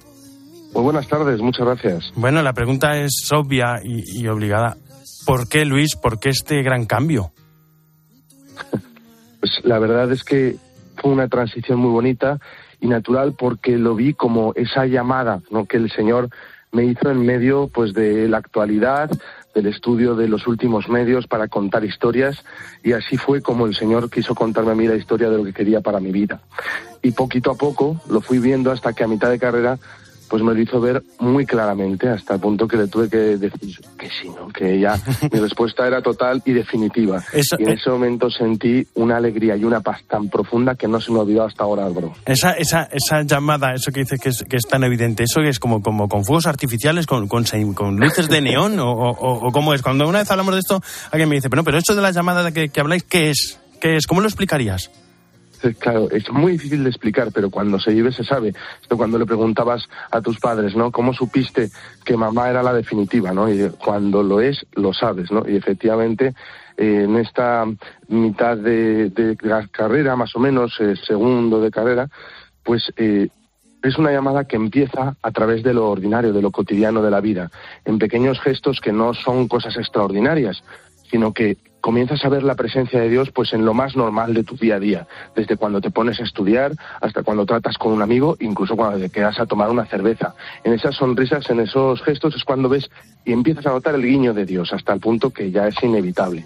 Muy 0.73 0.83
buenas 0.83 1.09
tardes, 1.09 1.41
muchas 1.41 1.67
gracias. 1.67 2.13
Bueno, 2.15 2.43
la 2.43 2.53
pregunta 2.53 2.97
es 2.99 3.29
obvia 3.33 3.81
y, 3.83 4.21
y, 4.21 4.29
obligada. 4.29 4.77
¿Por 5.27 5.49
qué, 5.49 5.65
Luis? 5.65 5.97
¿Por 5.97 6.19
qué 6.19 6.31
este 6.31 6.63
gran 6.63 6.87
cambio? 6.87 7.33
Pues 9.41 9.53
la 9.65 9.79
verdad 9.79 10.13
es 10.13 10.23
que 10.23 10.57
fue 11.01 11.11
una 11.13 11.27
transición 11.29 11.79
muy 11.79 11.91
bonita 11.91 12.39
y 12.79 12.89
natural 12.89 13.35
porque 13.39 13.79
lo 13.79 13.95
vi 13.95 14.15
como 14.15 14.53
esa 14.55 14.87
llamada 14.87 15.41
¿no? 15.51 15.65
que 15.65 15.79
el 15.79 15.91
Señor 15.91 16.29
me 16.73 16.85
hizo 16.85 17.11
en 17.11 17.25
medio 17.25 17.69
pues 17.69 17.93
de 17.93 18.29
la 18.29 18.39
actualidad, 18.39 19.11
del 19.55 19.67
estudio 19.67 20.15
de 20.15 20.29
los 20.29 20.47
últimos 20.47 20.89
medios 20.89 21.27
para 21.27 21.49
contar 21.49 21.85
historias 21.85 22.45
y 22.85 22.93
así 22.93 23.17
fue 23.17 23.43
como 23.43 23.67
el 23.67 23.75
Señor 23.75 24.11
quiso 24.11 24.35
contarme 24.35 24.73
a 24.73 24.77
mí 24.77 24.87
la 24.87 24.95
historia 24.95 25.31
de 25.31 25.39
lo 25.39 25.45
que 25.45 25.53
quería 25.53 25.81
para 25.81 26.01
mi 26.01 26.13
vida. 26.13 26.41
Y 27.03 27.13
poquito 27.13 27.51
a 27.51 27.57
poco 27.57 28.01
lo 28.09 28.21
fui 28.21 28.39
viendo 28.39 28.71
hasta 28.71 28.93
que 28.93 29.03
a 29.03 29.09
mitad 29.09 29.31
de 29.31 29.39
carrera 29.39 29.79
pues 30.31 30.45
me 30.45 30.55
lo 30.55 30.61
hizo 30.63 30.81
ver 30.81 31.03
muy 31.19 31.45
claramente 31.45 32.09
hasta 32.09 32.35
el 32.35 32.41
punto 32.41 32.69
que 32.69 32.77
le 32.77 32.87
tuve 32.87 33.11
que 33.11 33.17
decir 33.37 33.77
que 33.99 34.09
sí, 34.09 34.29
¿no? 34.29 34.49
que 34.49 34.79
ya 34.79 34.97
mi 35.33 35.41
respuesta 35.41 35.87
era 35.87 36.01
total 36.01 36.41
y 36.45 36.53
definitiva. 36.53 37.23
Eso, 37.33 37.57
y 37.59 37.65
en 37.65 37.71
ese 37.71 37.91
momento 37.91 38.31
sentí 38.31 38.87
una 38.95 39.17
alegría 39.17 39.57
y 39.57 39.65
una 39.65 39.81
paz 39.81 40.03
tan 40.09 40.29
profunda 40.29 40.77
que 40.77 40.87
no 40.87 41.01
se 41.01 41.11
me 41.11 41.19
ha 41.19 41.23
olvidado 41.23 41.49
hasta 41.49 41.65
ahora, 41.65 41.85
Álvaro. 41.85 42.13
Esa, 42.25 42.53
esa, 42.53 42.89
esa 42.93 43.23
llamada, 43.23 43.75
eso 43.75 43.91
que 43.91 44.01
dices 44.01 44.21
que 44.21 44.29
es, 44.29 44.45
que 44.49 44.57
es 44.57 44.67
tan 44.69 44.85
evidente, 44.85 45.25
¿eso 45.25 45.41
es 45.41 45.59
como, 45.59 45.83
como 45.83 46.09
con 46.09 46.25
fuegos 46.25 46.47
artificiales, 46.47 47.07
con, 47.07 47.27
con, 47.27 47.45
con 47.75 47.97
luces 47.97 48.29
de 48.29 48.41
neón 48.41 48.79
o, 48.79 48.91
o, 48.93 49.49
o, 49.49 49.51
cómo 49.51 49.75
es? 49.75 49.83
Cuando 49.83 50.09
una 50.09 50.21
vez 50.21 50.31
hablamos 50.31 50.55
de 50.55 50.61
esto, 50.61 50.81
alguien 51.11 51.29
me 51.29 51.35
dice, 51.35 51.51
pero, 51.51 51.63
no, 51.63 51.65
pero 51.65 51.79
esto 51.79 51.97
de 51.97 52.03
la 52.03 52.13
llamada 52.13 52.45
de 52.45 52.53
que, 52.53 52.69
que 52.69 52.81
habláis, 52.81 53.03
¿qué 53.03 53.31
es? 53.31 53.59
¿Qué 53.81 53.97
es? 53.97 54.07
¿Cómo 54.07 54.21
lo 54.21 54.29
explicarías? 54.29 54.91
Claro, 55.79 56.11
es 56.11 56.31
muy 56.33 56.53
difícil 56.53 56.83
de 56.85 56.91
explicar, 56.91 57.31
pero 57.33 57.51
cuando 57.51 57.79
se 57.79 57.93
vive 57.93 58.13
se 58.13 58.25
sabe. 58.25 58.55
Esto 58.81 58.97
cuando 58.97 59.19
le 59.19 59.27
preguntabas 59.27 59.89
a 60.11 60.21
tus 60.23 60.39
padres, 60.39 60.75
¿no? 60.75 60.91
¿Cómo 60.91 61.13
supiste 61.13 61.71
que 62.05 62.17
mamá 62.17 62.49
era 62.49 62.63
la 62.63 62.73
definitiva, 62.73 63.33
¿no? 63.33 63.53
Y 63.53 63.69
cuando 63.71 64.23
lo 64.23 64.41
es, 64.41 64.65
lo 64.73 64.95
sabes, 64.95 65.31
¿no? 65.31 65.47
Y 65.47 65.57
efectivamente, 65.57 66.35
eh, 66.79 67.03
en 67.05 67.17
esta 67.17 67.67
mitad 68.09 68.57
de, 68.57 69.37
la 69.43 69.67
carrera, 69.69 70.17
más 70.17 70.35
o 70.35 70.39
menos, 70.39 70.81
eh, 70.81 70.95
segundo 70.97 71.61
de 71.61 71.71
carrera, 71.71 72.09
pues 72.63 72.91
eh, 72.97 73.29
es 73.83 73.99
una 73.99 74.13
llamada 74.13 74.45
que 74.45 74.57
empieza 74.57 75.17
a 75.23 75.31
través 75.31 75.63
de 75.63 75.75
lo 75.75 75.91
ordinario, 75.91 76.33
de 76.33 76.43
lo 76.43 76.51
cotidiano 76.51 77.03
de 77.03 77.11
la 77.11 77.21
vida, 77.21 77.51
en 77.85 77.99
pequeños 77.99 78.41
gestos 78.41 78.81
que 78.81 78.93
no 78.93 79.13
son 79.13 79.47
cosas 79.47 79.77
extraordinarias, 79.77 80.63
sino 81.11 81.33
que 81.33 81.59
comienzas 81.81 82.25
a 82.25 82.29
ver 82.29 82.43
la 82.43 82.55
presencia 82.55 83.01
de 83.01 83.09
Dios 83.09 83.31
pues 83.31 83.53
en 83.53 83.65
lo 83.65 83.75
más 83.75 83.97
normal 83.97 84.35
de 84.35 84.45
tu 84.45 84.57
día 84.57 84.77
a 84.77 84.81
día, 84.81 85.07
desde 85.35 85.57
cuando 85.57 85.81
te 85.81 85.91
pones 85.91 86.21
a 86.21 86.25
estudiar 86.25 86.73
hasta 87.01 87.23
cuando 87.23 87.47
tratas 87.47 87.79
con 87.79 87.93
un 87.93 88.03
amigo, 88.03 88.37
incluso 88.41 88.77
cuando 88.77 88.99
te 88.99 89.11
quedas 89.11 89.39
a 89.41 89.47
tomar 89.47 89.71
una 89.71 89.87
cerveza. 89.87 90.35
En 90.65 90.73
esas 90.73 90.97
sonrisas, 90.97 91.49
en 91.51 91.61
esos 91.61 92.03
gestos 92.03 92.35
es 92.37 92.45
cuando 92.45 92.69
ves 92.69 92.91
y 93.25 93.33
empiezas 93.33 93.67
a 93.67 93.71
notar 93.71 93.95
el 93.95 94.03
guiño 94.03 94.35
de 94.35 94.47
Dios 94.47 94.73
hasta 94.73 94.93
el 94.93 95.01
punto 95.01 95.31
que 95.31 95.51
ya 95.51 95.67
es 95.67 95.83
inevitable. 95.83 96.45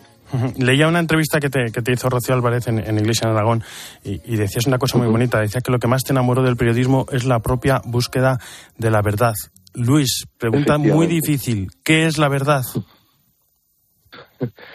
Leía 0.59 0.89
una 0.89 0.99
entrevista 0.99 1.39
que 1.39 1.49
te, 1.49 1.71
que 1.73 1.83
te 1.83 1.93
hizo 1.93 2.09
Rocío 2.09 2.35
Álvarez 2.35 2.67
en, 2.67 2.79
en 2.79 2.99
Iglesia 2.99 3.29
en 3.29 3.37
Aragón 3.37 3.63
y, 4.03 4.21
y, 4.25 4.37
decías 4.37 4.67
una 4.67 4.79
cosa 4.79 4.99
muy 4.99 5.07
bonita. 5.07 5.39
Decía 5.39 5.61
que 5.61 5.71
lo 5.71 5.79
que 5.79 5.87
más 5.87 6.03
te 6.03 6.13
enamoró 6.13 6.43
del 6.43 6.57
periodismo 6.57 7.07
es 7.13 7.25
la 7.25 7.41
propia 7.41 7.81
búsqueda 7.85 8.39
de 8.77 8.91
la 8.91 9.01
verdad. 9.01 9.35
Luis, 9.75 10.27
pregunta 10.39 10.79
muy 10.79 11.07
difícil. 11.07 11.69
¿Qué 11.85 12.07
es 12.07 12.19
la 12.19 12.29
verdad? 12.29 12.63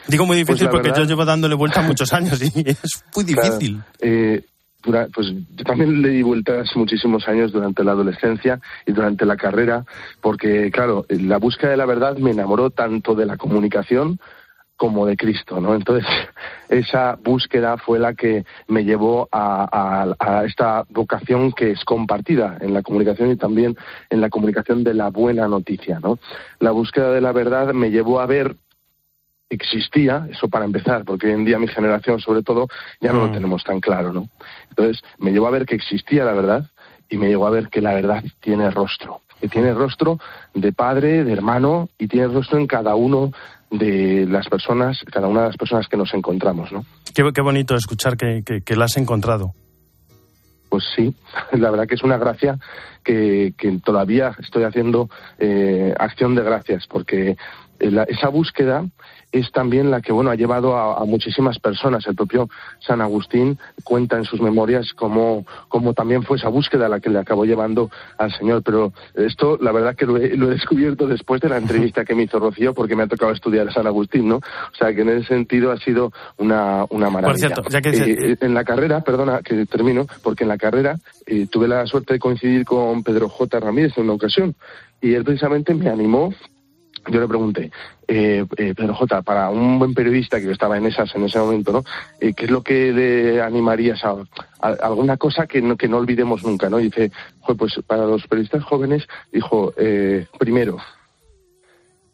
Digo 0.07 0.25
muy 0.25 0.37
difícil 0.37 0.67
Pues 0.67 0.71
porque 0.71 0.89
verdad- 0.89 1.03
yo 1.03 1.07
llevo 1.09 1.25
dándole 1.25 1.55
vuelta 1.55 1.81
muchos 1.81 2.11
años 2.13 2.41
y 2.41 2.45
es 2.69 3.03
muy 3.15 3.25
difícil. 3.25 3.81
Claro, 3.81 3.85
eh, 3.99 4.43
dura- 4.83 5.07
pues 5.13 5.27
yo 5.55 5.63
también 5.65 6.01
le 6.01 6.09
di 6.09 6.21
vueltas 6.21 6.69
muchísimos 6.75 7.27
años 7.27 7.51
durante 7.51 7.83
la 7.83 7.91
adolescencia 7.91 8.59
y 8.85 8.91
durante 8.93 9.25
la 9.25 9.35
carrera, 9.37 9.83
porque 10.21 10.71
claro, 10.71 11.05
la 11.09 11.37
búsqueda 11.37 11.71
de 11.71 11.77
la 11.77 11.85
verdad 11.85 12.17
me 12.17 12.31
enamoró 12.31 12.69
tanto 12.69 13.15
de 13.15 13.25
la 13.25 13.37
comunicación 13.37 14.19
como 14.77 15.05
de 15.05 15.17
Cristo, 15.17 15.59
¿no? 15.59 15.75
Entonces, 15.75 16.05
esa 16.69 17.17
búsqueda 17.21 17.75
fue 17.77 17.99
la 17.99 18.13
que 18.13 18.45
me 18.69 18.85
llevó 18.85 19.27
a, 19.29 19.67
a- 19.69 20.15
a 20.39 20.45
esta 20.45 20.85
vocación 20.89 21.51
que 21.51 21.71
es 21.71 21.83
compartida 21.83 22.57
en 22.61 22.73
la 22.73 22.81
comunicación 22.81 23.29
y 23.31 23.35
también 23.35 23.75
en 24.09 24.21
la 24.21 24.29
comunicación 24.29 24.85
de 24.85 24.93
la 24.93 25.09
buena 25.09 25.49
noticia, 25.49 25.99
¿no? 25.99 26.17
La 26.61 26.71
búsqueda 26.71 27.11
de 27.11 27.19
la 27.19 27.33
verdad 27.33 27.73
me 27.73 27.91
llevó 27.91 28.21
a 28.21 28.25
ver 28.25 28.55
existía, 29.49 30.27
eso 30.31 30.47
para 30.47 30.65
empezar, 30.65 31.03
porque 31.05 31.27
hoy 31.27 31.33
en 31.33 31.45
día 31.45 31.57
mi 31.59 31.67
generación 31.67 32.19
sobre 32.19 32.43
todo 32.43 32.67
ya 33.01 33.11
no 33.13 33.21
lo 33.27 33.31
tenemos 33.31 33.63
tan 33.63 33.79
claro, 33.79 34.13
¿no? 34.13 34.27
Entonces 34.69 35.01
me 35.17 35.31
llevó 35.31 35.47
a 35.47 35.51
ver 35.51 35.65
que 35.65 35.75
existía 35.75 36.23
la 36.23 36.33
verdad 36.33 36.65
y 37.09 37.17
me 37.17 37.27
llevó 37.27 37.47
a 37.47 37.51
ver 37.51 37.69
que 37.69 37.81
la 37.81 37.93
verdad 37.93 38.23
tiene 38.41 38.69
rostro, 38.69 39.21
que 39.41 39.47
tiene 39.47 39.73
rostro 39.73 40.19
de 40.53 40.71
padre, 40.71 41.23
de 41.23 41.33
hermano 41.33 41.89
y 41.97 42.07
tiene 42.07 42.27
rostro 42.27 42.59
en 42.59 42.67
cada 42.67 42.93
uno 42.95 43.31
de 43.71 44.25
las 44.29 44.47
personas, 44.47 45.03
cada 45.11 45.27
una 45.27 45.41
de 45.41 45.47
las 45.47 45.57
personas 45.57 45.87
que 45.87 45.97
nos 45.97 46.13
encontramos, 46.13 46.71
¿no? 46.71 46.85
Qué, 47.13 47.23
qué 47.33 47.41
bonito 47.41 47.75
escuchar 47.75 48.17
que, 48.17 48.43
que- 48.45 48.61
que 48.61 48.75
la 48.75 48.85
has 48.85 48.97
encontrado. 48.97 49.53
Pues 50.69 50.83
sí, 50.95 51.15
la 51.53 51.71
verdad 51.71 51.87
que 51.87 51.95
es 51.95 52.03
una 52.03 52.17
gracia 52.17 52.57
que, 53.03 53.53
que 53.57 53.71
todavía 53.83 54.35
estoy 54.39 54.63
haciendo 54.63 55.09
eh, 55.39 55.93
acción 55.99 56.35
de 56.35 56.43
gracias, 56.43 56.87
porque 56.87 57.37
la- 57.79 58.03
esa 58.03 58.29
búsqueda 58.29 58.85
es 59.31 59.51
también 59.51 59.91
la 59.91 60.01
que 60.01 60.11
bueno 60.11 60.31
ha 60.31 60.35
llevado 60.35 60.75
a, 60.75 60.99
a 60.99 61.05
muchísimas 61.05 61.59
personas. 61.59 62.03
El 62.07 62.15
propio 62.15 62.49
San 62.79 62.99
Agustín 62.99 63.59
cuenta 63.83 64.17
en 64.17 64.23
sus 64.23 64.41
memorias 64.41 64.91
cómo, 64.95 65.45
cómo 65.67 65.93
también 65.93 66.23
fue 66.23 66.37
esa 66.37 66.49
búsqueda 66.49 66.89
la 66.89 66.99
que 66.99 67.11
le 67.11 67.19
acabó 67.19 67.45
llevando 67.45 67.91
al 68.17 68.33
Señor. 68.33 68.63
Pero 68.63 68.91
esto, 69.13 69.59
la 69.61 69.71
verdad 69.71 69.95
que 69.95 70.07
lo 70.07 70.17
he, 70.17 70.35
lo 70.35 70.47
he 70.47 70.55
descubierto 70.55 71.05
después 71.05 71.41
de 71.41 71.49
la 71.49 71.57
entrevista 71.57 72.03
que 72.05 72.15
me 72.15 72.23
hizo 72.23 72.39
Rocío, 72.39 72.73
porque 72.73 72.95
me 72.95 73.03
ha 73.03 73.07
tocado 73.07 73.31
estudiar 73.31 73.69
a 73.69 73.71
San 73.71 73.85
Agustín, 73.85 74.27
¿no? 74.27 74.37
O 74.37 74.75
sea 74.79 74.95
que 74.95 75.01
en 75.01 75.09
ese 75.09 75.27
sentido 75.27 75.71
ha 75.71 75.77
sido 75.77 76.11
una, 76.37 76.85
una 76.89 77.11
maravilla. 77.11 77.49
cierto, 77.49 77.69
ya 77.69 77.81
que 77.81 77.89
Eh, 77.89 78.37
en 78.41 78.55
la 78.55 78.63
carrera, 78.63 79.01
perdona 79.01 79.41
que 79.43 79.63
termino, 79.67 80.07
porque 80.23 80.43
en 80.43 80.47
la 80.49 80.57
carrera 80.57 80.95
eh, 81.27 81.45
tuve 81.45 81.67
la 81.67 81.85
suerte 81.85 82.13
de 82.13 82.19
coincidir 82.19 82.65
con 82.65 82.88
Pedro 83.03 83.29
J. 83.29 83.59
Ramírez 83.59 83.97
en 83.97 84.05
una 84.05 84.13
ocasión 84.13 84.55
y 85.01 85.13
él 85.13 85.23
precisamente 85.23 85.73
me 85.73 85.89
animó. 85.89 86.33
Yo 87.07 87.21
le 87.21 87.27
pregunté, 87.27 87.71
eh, 88.07 88.45
eh, 88.57 88.73
Pedro 88.75 88.93
J., 88.93 89.21
para 89.21 89.49
un 89.49 89.79
buen 89.79 89.93
periodista 89.93 90.37
que 90.37 90.47
yo 90.47 90.51
estaba 90.51 90.77
en 90.77 90.85
esas 90.85 91.15
en 91.15 91.23
ese 91.23 91.39
momento, 91.39 91.71
¿no? 91.71 91.83
Eh, 92.19 92.33
¿Qué 92.33 92.45
es 92.45 92.51
lo 92.51 92.61
que 92.61 92.91
le 92.91 93.41
animarías 93.41 94.03
a, 94.03 94.17
alguna 94.59 95.15
cosa 95.15 95.47
que 95.47 95.61
no, 95.61 95.77
que 95.77 95.87
no 95.87 95.97
olvidemos 95.97 96.43
nunca, 96.43 96.69
¿no? 96.69 96.79
Y 96.79 96.85
dice, 96.85 97.11
"Jo, 97.39 97.55
pues 97.55 97.79
para 97.87 98.05
los 98.05 98.27
periodistas 98.27 98.63
jóvenes, 98.63 99.07
dijo, 99.31 99.73
eh, 99.77 100.27
primero, 100.37 100.77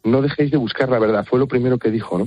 no 0.04 0.22
dejéis 0.22 0.52
de 0.52 0.56
buscar 0.56 0.88
la 0.88 1.00
verdad, 1.00 1.26
fue 1.28 1.40
lo 1.40 1.48
primero 1.48 1.78
que 1.78 1.90
dijo, 1.90 2.18
¿no? 2.18 2.26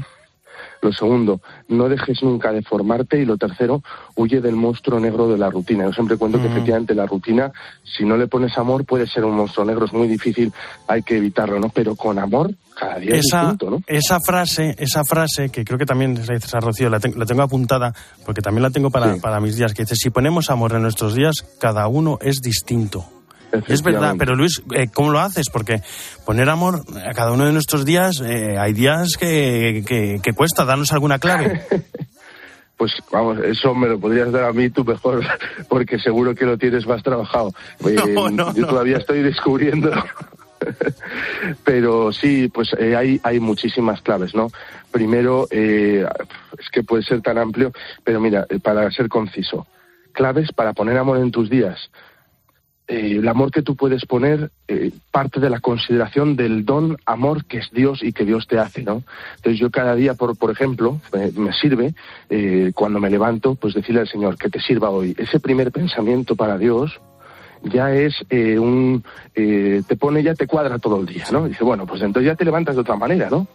Lo 0.81 0.91
segundo, 0.93 1.41
no 1.67 1.89
dejes 1.89 2.23
nunca 2.23 2.51
de 2.51 2.61
formarte. 2.61 3.19
Y 3.21 3.25
lo 3.25 3.37
tercero, 3.37 3.81
huye 4.15 4.41
del 4.41 4.55
monstruo 4.55 4.99
negro 4.99 5.27
de 5.27 5.37
la 5.37 5.49
rutina. 5.49 5.85
Yo 5.85 5.93
siempre 5.93 6.17
cuento 6.17 6.39
que 6.41 6.47
efectivamente 6.47 6.95
la 6.95 7.05
rutina, 7.05 7.51
si 7.83 8.05
no 8.05 8.17
le 8.17 8.27
pones 8.27 8.57
amor, 8.57 8.85
puede 8.85 9.07
ser 9.07 9.25
un 9.25 9.35
monstruo 9.35 9.65
negro. 9.65 9.85
Es 9.85 9.93
muy 9.93 10.07
difícil, 10.07 10.51
hay 10.87 11.03
que 11.03 11.17
evitarlo, 11.17 11.59
¿no? 11.59 11.69
Pero 11.69 11.95
con 11.95 12.17
amor, 12.19 12.53
cada 12.77 12.95
día 12.99 13.15
es 13.15 13.25
Esa, 13.25 13.41
distinto, 13.41 13.69
¿no? 13.71 13.81
esa 13.87 14.19
frase, 14.19 14.75
esa 14.77 15.03
frase 15.03 15.49
que 15.49 15.65
creo 15.65 15.77
que 15.77 15.85
también 15.85 16.15
la 16.15 16.33
dices 16.33 16.53
a 16.55 16.59
Rocío, 16.59 16.89
la, 16.89 16.99
ten- 16.99 17.17
la 17.17 17.25
tengo 17.25 17.41
apuntada 17.41 17.93
porque 18.25 18.41
también 18.41 18.63
la 18.63 18.69
tengo 18.69 18.89
para, 18.89 19.15
para 19.17 19.39
mis 19.41 19.57
días, 19.57 19.73
que 19.73 19.83
dice, 19.83 19.95
si 19.95 20.09
ponemos 20.09 20.49
amor 20.49 20.73
en 20.73 20.81
nuestros 20.81 21.13
días, 21.15 21.35
cada 21.59 21.87
uno 21.87 22.17
es 22.21 22.39
distinto. 22.41 23.05
Es 23.67 23.81
verdad, 23.83 24.15
pero 24.17 24.35
Luis, 24.35 24.61
eh, 24.75 24.87
¿cómo 24.93 25.11
lo 25.11 25.19
haces? 25.19 25.49
Porque 25.49 25.81
poner 26.25 26.49
amor 26.49 26.83
a 27.05 27.13
cada 27.13 27.31
uno 27.31 27.45
de 27.45 27.51
nuestros 27.53 27.85
días, 27.85 28.21
eh, 28.21 28.57
hay 28.59 28.73
días 28.73 29.17
que, 29.19 29.83
que, 29.87 30.19
que 30.21 30.33
cuesta, 30.33 30.65
darnos 30.65 30.91
alguna 30.93 31.19
clave. 31.19 31.61
Pues 32.77 32.93
vamos, 33.11 33.39
eso 33.39 33.75
me 33.75 33.89
lo 33.89 33.99
podrías 33.99 34.31
dar 34.31 34.45
a 34.45 34.53
mí 34.53 34.69
tú 34.69 34.85
mejor, 34.85 35.21
porque 35.67 35.99
seguro 35.99 36.33
que 36.33 36.45
lo 36.45 36.57
tienes 36.57 36.87
más 36.87 37.03
trabajado. 37.03 37.51
Eh, 37.85 37.93
No, 38.13 38.29
no, 38.29 38.53
yo 38.55 38.61
no. 38.61 38.67
todavía 38.69 38.95
estoy 38.99 39.21
descubriendo. 39.21 39.91
Pero 41.63 42.11
sí, 42.13 42.47
pues 42.47 42.69
eh, 42.79 42.95
hay, 42.95 43.19
hay 43.23 43.39
muchísimas 43.39 44.01
claves, 44.01 44.33
¿no? 44.33 44.47
Primero, 44.91 45.47
eh, 45.51 46.05
es 46.57 46.69
que 46.71 46.83
puede 46.83 47.03
ser 47.03 47.21
tan 47.21 47.37
amplio, 47.37 47.71
pero 48.03 48.19
mira, 48.19 48.45
para 48.63 48.89
ser 48.91 49.09
conciso, 49.09 49.67
claves 50.13 50.51
para 50.53 50.71
poner 50.73 50.97
amor 50.97 51.17
en 51.17 51.31
tus 51.31 51.49
días. 51.49 51.89
Eh, 52.89 53.17
el 53.19 53.27
amor 53.27 53.51
que 53.51 53.61
tú 53.61 53.75
puedes 53.75 54.03
poner 54.07 54.49
eh, 54.67 54.91
parte 55.11 55.39
de 55.39 55.51
la 55.51 55.59
consideración 55.59 56.35
del 56.35 56.65
don 56.65 56.97
amor 57.05 57.45
que 57.45 57.59
es 57.59 57.69
Dios 57.71 58.01
y 58.01 58.13
que 58.13 58.25
Dios 58.25 58.47
te 58.47 58.57
hace, 58.57 58.81
¿no? 58.81 59.03
Entonces 59.35 59.59
yo 59.59 59.69
cada 59.69 59.93
día, 59.93 60.15
por, 60.15 60.35
por 60.35 60.49
ejemplo, 60.49 60.99
me, 61.13 61.53
sirve 61.53 61.93
eh, 62.31 62.71
cuando 62.73 62.99
me 62.99 63.11
levanto, 63.11 63.53
pues 63.53 63.75
decirle 63.75 64.01
al 64.01 64.07
Señor 64.07 64.39
que 64.39 64.49
te 64.49 64.59
sirva 64.59 64.89
hoy. 64.89 65.15
Ese 65.19 65.39
primer 65.39 65.71
pensamiento 65.71 66.35
para 66.35 66.57
Dios 66.57 66.99
ya 67.61 67.93
es 67.93 68.15
un 68.31 69.03
te 69.35 69.95
pone 69.97 70.23
ya 70.23 70.33
te 70.33 70.47
cuadra 70.47 70.79
todo 70.79 70.99
el 70.99 71.05
día, 71.05 71.25
¿no? 71.31 71.47
Dice 71.47 71.63
bueno, 71.63 71.85
pues 71.85 72.01
entonces 72.01 72.31
ya 72.31 72.35
te 72.35 72.45
levantas 72.45 72.73
de 72.73 72.81
otra 72.81 72.95
manera, 72.95 73.29
¿no? 73.29 73.47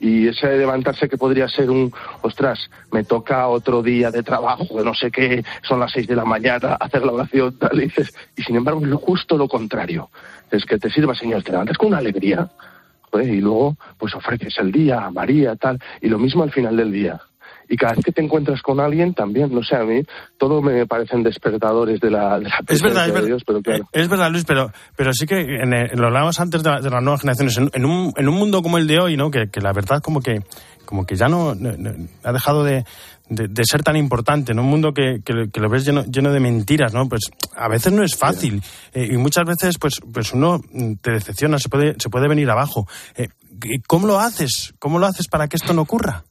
Y 0.00 0.28
ese 0.28 0.48
de 0.48 0.58
levantarse 0.58 1.08
que 1.08 1.18
podría 1.18 1.46
ser 1.46 1.70
un, 1.70 1.92
ostras, 2.22 2.70
me 2.90 3.04
toca 3.04 3.46
otro 3.48 3.82
día 3.82 4.10
de 4.10 4.22
trabajo, 4.22 4.66
de 4.76 4.84
no 4.84 4.94
sé 4.94 5.10
qué, 5.10 5.44
son 5.62 5.78
las 5.78 5.92
seis 5.92 6.06
de 6.06 6.16
la 6.16 6.24
mañana, 6.24 6.74
hacer 6.80 7.04
la 7.04 7.12
oración, 7.12 7.56
tal, 7.58 7.78
y 7.78 7.84
dices, 7.84 8.12
y 8.36 8.42
sin 8.42 8.56
embargo 8.56 8.84
es 8.84 8.94
justo 8.94 9.36
lo 9.36 9.46
contrario. 9.46 10.10
Es 10.50 10.64
que 10.64 10.78
te 10.78 10.90
sirva, 10.90 11.14
Señor, 11.14 11.42
te 11.42 11.52
levantas 11.52 11.76
con 11.76 11.88
una 11.88 11.98
alegría, 11.98 12.48
joder, 13.10 13.28
y 13.28 13.40
luego 13.40 13.76
pues 13.98 14.14
ofreces 14.14 14.56
el 14.58 14.72
día 14.72 15.04
a 15.04 15.10
María, 15.10 15.54
tal, 15.56 15.78
y 16.00 16.08
lo 16.08 16.18
mismo 16.18 16.42
al 16.42 16.50
final 16.50 16.76
del 16.76 16.92
día. 16.92 17.20
Y 17.72 17.76
cada 17.76 17.94
vez 17.94 18.04
que 18.04 18.10
te 18.10 18.20
encuentras 18.20 18.60
con 18.62 18.80
alguien 18.80 19.14
también, 19.14 19.54
no 19.54 19.62
sé, 19.62 19.76
a 19.76 19.84
mí 19.84 20.02
todo 20.36 20.60
me 20.60 20.86
parecen 20.86 21.22
despertadores 21.22 22.00
de 22.00 22.10
la, 22.10 22.38
de 22.40 22.46
la 22.48 22.58
Es 22.66 22.82
verdad, 22.82 23.06
es 23.08 23.14
de. 23.14 23.26
Dios, 23.26 23.42
pero 23.46 23.62
claro. 23.62 23.88
Es 23.92 24.08
verdad, 24.08 24.28
Luis, 24.32 24.44
pero, 24.44 24.72
pero 24.96 25.12
sí 25.12 25.24
que 25.24 25.38
en 25.40 25.72
el- 25.72 25.90
lo 25.96 26.08
hablábamos 26.08 26.40
antes 26.40 26.64
de, 26.64 26.68
la- 26.70 26.80
de 26.80 26.90
las 26.90 27.00
nuevas 27.02 27.20
generaciones. 27.20 27.56
En, 27.58 27.70
en 27.72 27.84
un, 27.86 28.12
en 28.16 28.28
un 28.28 28.34
mundo 28.34 28.60
como 28.60 28.76
el 28.76 28.88
de 28.88 28.98
hoy, 28.98 29.16
¿no? 29.16 29.30
Que, 29.30 29.48
que 29.50 29.60
la 29.60 29.72
verdad 29.72 30.02
como 30.02 30.20
que, 30.20 30.40
como 30.84 31.06
que 31.06 31.14
ya 31.14 31.28
no, 31.28 31.54
no- 31.54 31.76
no- 31.78 32.08
ha 32.24 32.32
dejado 32.32 32.64
de, 32.64 32.84
de- 33.28 33.46
de 33.46 33.64
ser 33.64 33.84
tan 33.84 33.94
importante, 33.96 34.50
en 34.50 34.58
un 34.58 34.66
mundo 34.66 34.92
que, 34.92 35.20
que, 35.24 35.32
lo- 35.32 35.48
que 35.48 35.60
lo 35.60 35.68
ves 35.70 35.84
lleno, 35.86 36.02
lleno 36.06 36.32
de 36.32 36.40
mentiras, 36.40 36.92
¿no? 36.92 37.08
Pues 37.08 37.22
a 37.54 37.68
veces 37.68 37.92
no 37.92 38.02
es 38.02 38.16
fácil 38.16 38.60
eh, 38.94 39.08
y 39.12 39.16
muchas 39.16 39.44
veces 39.44 39.78
pues, 39.78 40.00
pues 40.12 40.32
uno 40.32 40.60
te 41.00 41.12
decepciona, 41.12 41.60
se 41.60 41.68
puede, 41.68 41.94
se 42.00 42.10
puede 42.10 42.26
venir 42.26 42.50
abajo. 42.50 42.88
Eh, 43.16 43.28
¿Cómo 43.86 44.08
lo 44.08 44.18
haces? 44.18 44.74
¿Cómo 44.80 44.98
lo 44.98 45.06
haces 45.06 45.28
para 45.28 45.46
que 45.46 45.56
esto 45.56 45.72
no 45.72 45.82
ocurra? 45.82 46.24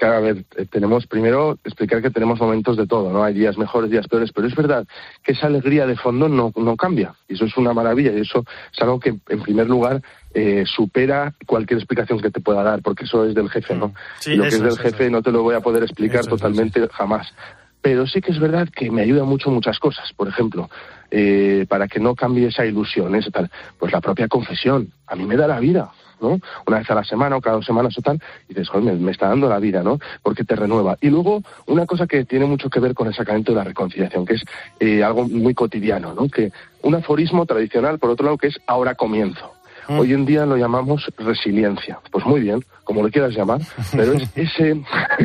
Claro, 0.00 0.16
a 0.16 0.20
ver, 0.20 0.46
eh, 0.56 0.64
tenemos 0.64 1.06
primero 1.06 1.58
explicar 1.62 2.00
que 2.00 2.08
tenemos 2.08 2.40
momentos 2.40 2.74
de 2.78 2.86
todo, 2.86 3.12
¿no? 3.12 3.22
Hay 3.22 3.34
días 3.34 3.58
mejores, 3.58 3.90
días 3.90 4.08
peores, 4.08 4.32
pero 4.34 4.48
es 4.48 4.54
verdad 4.54 4.86
que 5.22 5.32
esa 5.32 5.48
alegría 5.48 5.86
de 5.86 5.94
fondo 5.94 6.26
no, 6.26 6.54
no 6.56 6.76
cambia. 6.76 7.12
Y 7.28 7.34
eso 7.34 7.44
es 7.44 7.54
una 7.58 7.74
maravilla 7.74 8.10
y 8.12 8.20
eso 8.20 8.42
es 8.72 8.80
algo 8.80 8.98
que, 8.98 9.10
en 9.28 9.42
primer 9.42 9.68
lugar, 9.68 10.00
eh, 10.32 10.64
supera 10.64 11.34
cualquier 11.44 11.80
explicación 11.80 12.18
que 12.18 12.30
te 12.30 12.40
pueda 12.40 12.62
dar, 12.62 12.80
porque 12.80 13.04
eso 13.04 13.26
es 13.26 13.34
del 13.34 13.50
jefe, 13.50 13.74
¿no? 13.74 13.92
Sí, 14.20 14.32
y 14.32 14.36
lo 14.36 14.44
que 14.44 14.48
es 14.48 14.58
del 14.58 14.68
es, 14.68 14.74
eso 14.78 14.82
jefe 14.84 15.10
no 15.10 15.20
te 15.20 15.32
lo 15.32 15.42
voy 15.42 15.54
a 15.54 15.60
poder 15.60 15.82
explicar 15.82 16.20
Eso 16.20 16.30
totalmente 16.30 16.88
jamás. 16.88 17.34
Pero 17.82 18.06
sí 18.06 18.22
que 18.22 18.32
es 18.32 18.38
verdad 18.38 18.70
que 18.74 18.90
me 18.90 19.02
ayuda 19.02 19.24
mucho 19.24 19.50
muchas 19.50 19.78
cosas. 19.78 20.10
Por 20.14 20.28
ejemplo, 20.28 20.70
eh, 21.10 21.66
para 21.68 21.88
que 21.88 22.00
no 22.00 22.14
cambie 22.14 22.48
esa 22.48 22.64
ilusión, 22.64 23.14
esa 23.16 23.30
tal, 23.30 23.50
pues 23.78 23.92
la 23.92 24.00
propia 24.00 24.28
confesión. 24.28 24.94
A 25.06 25.14
mí 25.14 25.26
me 25.26 25.36
da 25.36 25.46
la 25.46 25.60
vida, 25.60 25.92
¿no? 26.20 26.40
Una 26.66 26.78
vez 26.78 26.90
a 26.90 26.94
la 26.94 27.04
semana 27.04 27.36
o 27.36 27.40
cada 27.40 27.56
dos 27.56 27.66
semanas 27.66 27.96
o 27.98 28.02
tal, 28.02 28.20
y 28.48 28.54
dices, 28.54 28.68
joder, 28.68 28.84
me, 28.84 28.92
me 28.94 29.12
está 29.12 29.28
dando 29.28 29.48
la 29.48 29.58
vida, 29.58 29.82
¿no? 29.82 29.98
Porque 30.22 30.44
te 30.44 30.56
renueva. 30.56 30.96
Y 31.00 31.10
luego, 31.10 31.42
una 31.66 31.86
cosa 31.86 32.06
que 32.06 32.24
tiene 32.24 32.46
mucho 32.46 32.70
que 32.70 32.80
ver 32.80 32.94
con 32.94 33.06
el 33.06 33.14
sacramento 33.14 33.52
de 33.52 33.58
la 33.58 33.64
reconciliación, 33.64 34.24
que 34.24 34.34
es 34.34 34.42
eh, 34.78 35.02
algo 35.02 35.28
muy 35.28 35.54
cotidiano, 35.54 36.14
¿no? 36.14 36.28
Que 36.28 36.52
un 36.82 36.94
aforismo 36.94 37.46
tradicional, 37.46 37.98
por 37.98 38.10
otro 38.10 38.24
lado, 38.24 38.38
que 38.38 38.48
es 38.48 38.58
ahora 38.66 38.94
comienzo. 38.94 39.52
Hoy 39.88 40.12
en 40.12 40.24
día 40.24 40.46
lo 40.46 40.56
llamamos 40.56 41.10
resiliencia. 41.18 41.98
Pues 42.12 42.24
muy 42.24 42.40
bien, 42.40 42.62
como 42.84 43.02
lo 43.02 43.10
quieras 43.10 43.34
llamar, 43.34 43.60
pero 43.90 44.12
es 44.12 44.28
ese, 44.36 44.80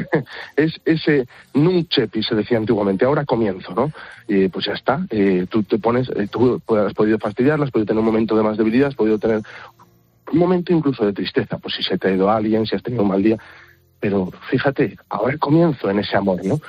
es 0.56 0.74
ese 0.86 1.28
nunchepi, 1.54 2.24
se 2.24 2.34
decía 2.34 2.58
antiguamente, 2.58 3.06
ahora 3.06 3.26
comienzo, 3.26 3.76
¿no? 3.76 3.92
Pues 4.52 4.66
ya 4.66 4.74
está, 4.74 5.06
eh, 5.12 5.46
tú 5.50 5.62
te 5.62 5.78
pones, 5.78 6.10
eh, 6.10 6.28
tú 6.32 6.60
has 6.76 6.94
podido 6.96 7.20
fastidiarla, 7.20 7.66
has 7.66 7.72
podido 7.72 7.86
tener 7.86 8.00
un 8.00 8.06
momento 8.06 8.36
de 8.36 8.42
más 8.42 8.58
debilidad, 8.58 8.88
has 8.88 8.96
podido 8.96 9.20
tener 9.20 9.42
un 10.32 10.40
momento 10.40 10.74
incluso 10.74 11.06
de 11.06 11.14
tristeza, 11.14 11.58
pues 11.58 11.76
si 11.76 11.84
se 11.84 11.98
te 11.98 12.10
ha 12.10 12.12
ido 12.12 12.30
alguien, 12.30 12.66
si 12.66 12.76
has 12.76 12.84
tenido 12.84 13.04
un 13.04 13.10
mal 13.10 13.24
día, 13.24 13.38
pero 14.00 14.32
fíjate, 14.50 14.98
ahora 15.10 15.38
comienzo 15.38 15.90
en 15.90 16.00
ese 16.00 16.16
amor, 16.18 16.44
¿no? 16.46 16.60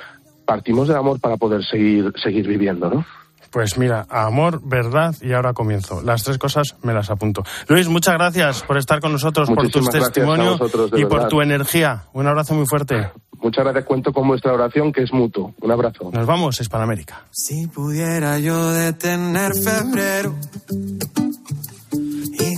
Partimos 0.45 0.89
del 0.89 0.97
amor 0.97 1.21
para 1.21 1.37
poder 1.37 1.65
seguir, 1.65 2.13
seguir 2.23 2.47
viviendo, 2.47 2.89
¿no? 2.89 3.05
Pues 3.51 3.79
mira, 3.79 4.07
amor, 4.11 4.61
verdad 4.63 5.15
y 5.23 5.33
ahora 5.33 5.53
comienzo. 5.53 6.03
Las 6.03 6.25
tres 6.25 6.37
cosas 6.37 6.77
me 6.83 6.93
las 6.93 7.11
apunto. 7.11 7.43
Luis, 7.69 7.89
muchas 7.89 8.15
gracias 8.15 8.63
por 8.63 8.77
estar 8.77 9.01
con 9.01 9.13
nosotros, 9.13 9.49
por 9.49 9.69
tu 9.71 9.81
testimonio 9.85 10.59
vosotros, 10.59 10.91
y 10.95 11.05
por 11.05 11.29
tu 11.29 11.41
energía. 11.41 12.05
Un 12.13 12.27
abrazo 12.27 12.55
muy 12.55 12.67
fuerte. 12.67 13.11
Muchas 13.41 13.65
gracias, 13.65 13.85
cuento 13.85 14.13
con 14.13 14.29
vuestra 14.29 14.53
oración, 14.53 14.93
que 14.93 15.03
es 15.03 15.13
mutuo. 15.13 15.55
Un 15.61 15.71
abrazo. 15.71 16.11
Nos 16.13 16.27
vamos, 16.27 16.61
Hispanoamérica. 16.61 17.25
Si 17.31 17.67
pudiera 17.69 18.39
yo 18.39 18.73
detener 18.73 19.53
febrero 19.55 20.35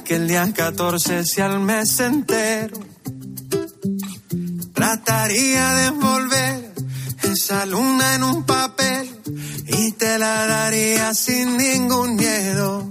que 0.09 0.17
el 0.17 0.27
día 0.27 0.51
14 0.55 1.23
sea 1.27 1.47
el 1.49 1.61
mes 1.61 2.01
entero, 2.01 2.81
trataría 4.73 5.75
de 5.75 5.85
envolver 5.89 6.73
esa 7.25 7.67
luna 7.67 8.15
en 8.15 8.23
un 8.23 8.45
papel 8.45 9.07
y 9.67 9.93
te 9.93 10.19
la 10.19 10.47
daría 10.47 11.13
sin 11.13 11.59
ningún 11.59 12.17
miedo. 12.17 12.91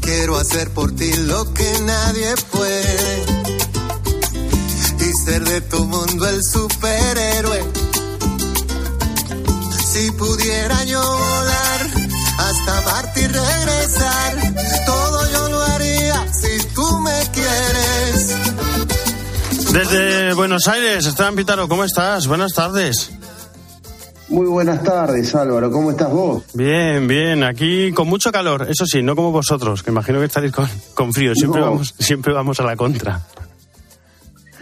Quiero 0.00 0.36
hacer 0.36 0.70
por 0.70 0.96
ti 0.96 1.12
lo 1.12 1.54
que 1.54 1.78
nadie 1.84 2.34
puede 2.50 3.24
y 4.98 5.12
ser 5.24 5.44
de 5.44 5.60
tu 5.60 5.84
mundo 5.84 6.28
el 6.28 6.42
superhéroe. 6.42 7.62
Si 9.92 10.10
pudiera 10.10 10.82
yo 10.86 11.00
volar 11.00 11.86
hasta 12.38 12.80
Marte 12.82 13.20
y 13.22 13.26
regresar, 13.28 14.25
Desde 19.76 20.32
Buenos 20.32 20.66
Aires, 20.68 21.04
Esteban 21.04 21.36
Pitaro, 21.36 21.68
¿cómo 21.68 21.84
estás? 21.84 22.26
Buenas 22.26 22.54
tardes. 22.54 23.12
Muy 24.30 24.46
buenas 24.46 24.82
tardes, 24.82 25.34
Álvaro. 25.34 25.70
¿Cómo 25.70 25.90
estás 25.90 26.10
vos? 26.10 26.44
Bien, 26.54 27.06
bien. 27.06 27.44
Aquí 27.44 27.92
con 27.92 28.08
mucho 28.08 28.32
calor. 28.32 28.66
Eso 28.70 28.86
sí, 28.86 29.02
no 29.02 29.14
como 29.14 29.32
vosotros, 29.32 29.82
que 29.82 29.90
imagino 29.90 30.18
que 30.18 30.24
estaréis 30.24 30.54
con, 30.54 30.66
con 30.94 31.12
frío. 31.12 31.34
Siempre, 31.34 31.60
No. 31.60 31.66
vamos, 31.72 31.94
siempre 31.98 32.32
vamos 32.32 32.58
a 32.58 32.62
la 32.62 32.74
contra. 32.74 33.20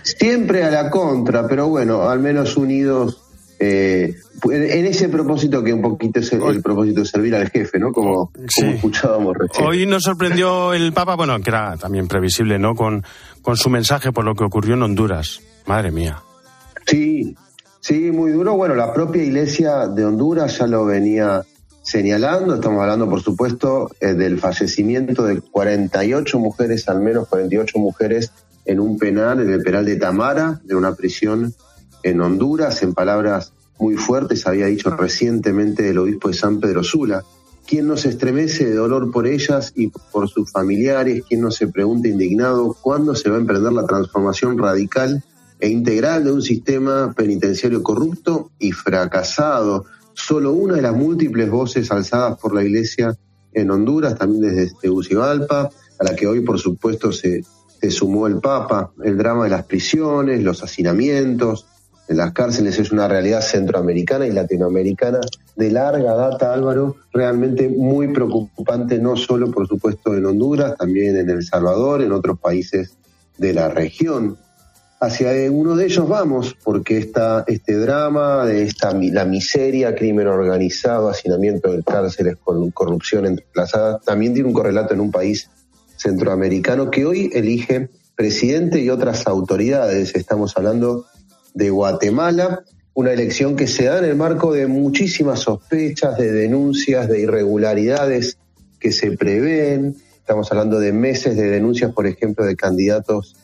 Siempre 0.03 0.65
a 0.65 0.71
la 0.73 0.91
contra, 0.91 1.47
pero 1.47 1.69
bueno, 1.69 2.09
al 2.09 2.19
menos 2.19 2.57
unidos 2.57 3.21
eh, 3.61 4.17
en 4.51 4.85
ese 4.87 5.09
propósito 5.09 5.63
que 5.63 5.73
un 5.73 5.81
poquito 5.81 6.19
es 6.19 6.33
el, 6.33 6.43
el 6.43 6.61
propósito 6.61 7.01
de 7.03 7.07
servir 7.07 7.37
al 7.37 7.49
jefe, 7.51 7.79
¿no? 7.79 7.93
Como, 7.93 8.33
como 8.57 8.71
escuchábamos 8.73 9.37
recién. 9.39 9.65
Hoy 9.65 9.87
nos 9.87 10.03
sorprendió 10.03 10.75
el 10.75 10.93
Papa, 10.93 11.15
bueno, 11.15 11.41
que 11.41 11.51
era 11.51 11.77
también 11.77 12.09
previsible, 12.09 12.59
¿no? 12.59 12.75
Con, 12.75 13.03
con 13.45 13.59
su 13.59 13.69
mensaje 13.69 14.11
por 14.11 14.25
lo 14.25 14.35
que 14.35 14.43
ocurrió 14.43 14.75
en 14.75 14.83
Honduras. 14.83 15.41
Madre 15.67 15.93
mía. 15.93 16.23
Sí, 16.87 17.37
sí, 17.79 18.11
muy 18.11 18.33
duro. 18.33 18.57
Bueno, 18.57 18.75
la 18.75 18.93
propia 18.93 19.23
iglesia 19.23 19.87
de 19.87 20.05
Honduras 20.07 20.59
ya 20.59 20.67
lo 20.67 20.87
venía 20.87 21.45
señalando. 21.83 22.55
Estamos 22.55 22.81
hablando, 22.81 23.09
por 23.09 23.21
supuesto, 23.21 23.91
eh, 24.01 24.15
del 24.15 24.39
fallecimiento 24.39 25.25
de 25.25 25.43
48 25.43 26.39
mujeres, 26.39 26.89
al 26.89 27.01
menos 27.01 27.29
48 27.29 27.79
mujeres, 27.79 28.33
en 28.65 28.81
un 28.81 28.97
penal, 28.99 29.41
en 29.41 29.53
el 29.53 29.63
penal 29.63 29.85
de 29.85 29.97
Tamara, 29.97 30.61
de 30.65 30.75
una 30.75 30.95
prisión 30.95 31.55
en 32.03 32.23
Honduras, 32.23 32.83
en 32.83 32.95
palabras 32.95 33.53
muy 33.79 33.97
fuertes, 33.97 34.47
había 34.47 34.67
dicho 34.67 34.89
recientemente 34.89 35.91
el 35.91 35.99
obispo 35.99 36.29
de 36.29 36.35
San 36.35 36.61
Pedro 36.61 36.83
Sula. 36.83 37.23
¿Quién 37.67 37.87
no 37.87 37.97
se 37.97 38.11
estremece 38.11 38.67
de 38.67 38.75
dolor 38.75 39.11
por 39.11 39.27
ellas 39.27 39.73
y 39.75 39.89
por 39.89 40.29
sus 40.29 40.51
familiares? 40.51 41.23
¿Quién 41.27 41.41
no 41.41 41.51
se 41.51 41.69
pregunta 41.69 42.09
indignado 42.09 42.77
cuándo 42.81 43.15
se 43.15 43.31
va 43.31 43.37
a 43.37 43.41
emprender 43.41 43.73
la 43.73 43.87
transformación 43.87 44.59
radical 44.59 45.23
e 45.61 45.69
integral 45.69 46.25
de 46.25 46.33
un 46.33 46.43
sistema 46.43 47.15
penitenciario 47.17 47.83
corrupto 47.83 48.51
y 48.59 48.73
fracasado? 48.73 49.87
Solo 50.13 50.53
una 50.53 50.77
de 50.77 50.83
las 50.83 50.95
múltiples 50.95 51.51
voces 51.51 51.91
alzadas 51.91 52.39
por 52.39 52.55
la 52.55 52.63
Iglesia 52.63 53.17
en 53.55 53.71
Honduras, 53.71 54.17
también 54.17 54.43
desde 54.43 54.75
Tegucigalpa, 54.81 55.71
a 55.99 56.05
la 56.05 56.15
que 56.15 56.27
hoy, 56.27 56.41
por 56.41 56.59
supuesto, 56.59 57.13
se, 57.13 57.45
se 57.81 57.91
sumó 57.91 58.27
el 58.27 58.41
Papa. 58.41 58.93
El 59.03 59.17
drama 59.17 59.45
de 59.45 59.51
las 59.51 59.65
prisiones, 59.65 60.43
los 60.43 60.63
hacinamientos, 60.63 61.67
en 62.07 62.17
las 62.19 62.33
cárceles 62.33 62.79
es 62.79 62.93
una 62.93 63.09
realidad 63.09 63.41
centroamericana 63.41 64.27
y 64.27 64.33
latinoamericana 64.33 65.21
de 65.57 65.71
larga 65.71 66.15
data, 66.15 66.53
Álvaro, 66.53 66.97
realmente 67.13 67.69
muy 67.69 68.09
preocupante, 68.09 68.99
no 68.99 69.17
solo, 69.17 69.51
por 69.51 69.67
supuesto, 69.67 70.15
en 70.15 70.27
Honduras, 70.27 70.77
también 70.77 71.17
en 71.17 71.31
El 71.31 71.43
Salvador, 71.43 72.03
en 72.03 72.13
otros 72.13 72.39
países 72.39 72.95
de 73.39 73.55
la 73.55 73.69
región. 73.69 74.37
Hacia 75.01 75.51
uno 75.51 75.77
de 75.77 75.87
ellos 75.87 76.09
vamos, 76.09 76.57
porque 76.63 76.99
esta, 76.99 77.45
este 77.47 77.75
drama, 77.75 78.45
de 78.45 78.65
esta, 78.65 78.93
la 78.93 79.25
miseria, 79.25 79.95
crimen 79.95 80.29
organizado, 80.29 81.09
hacinamiento 81.09 81.73
en 81.73 81.83
cárceles 81.83 82.37
con 82.37 82.71
corrupción 82.71 83.27
entrelazada, 83.27 83.99
también 83.99 84.35
tiene 84.35 84.49
un 84.49 84.55
correlato 84.55 84.95
en 84.95 85.01
un 85.01 85.11
país 85.11 85.51
centroamericano 85.97 86.91
que 86.91 87.07
hoy 87.07 87.31
elige 87.33 87.89
presidente 88.15 88.81
y 88.81 88.91
otras 88.91 89.27
autoridades. 89.27 90.15
Estamos 90.15 90.57
hablando 90.57 91.07
de 91.55 91.71
Guatemala, 91.71 92.65
una 92.93 93.13
elección 93.13 93.57
que 93.57 93.67
se 93.67 93.85
da 93.85 93.99
en 93.99 94.05
el 94.05 94.17
marco 94.17 94.53
de 94.53 94.67
muchísimas 94.67 95.41
sospechas, 95.41 96.19
de 96.19 96.31
denuncias, 96.33 97.09
de 97.09 97.21
irregularidades 97.21 98.39
que 98.79 98.93
se 98.93 99.17
prevén. 99.17 99.97
Estamos 100.17 100.51
hablando 100.53 100.79
de 100.79 100.93
meses 100.93 101.37
de 101.37 101.49
denuncias, 101.49 101.93
por 101.93 102.07
ejemplo, 102.07 102.45
de 102.45 102.57
candidatos 102.57 103.37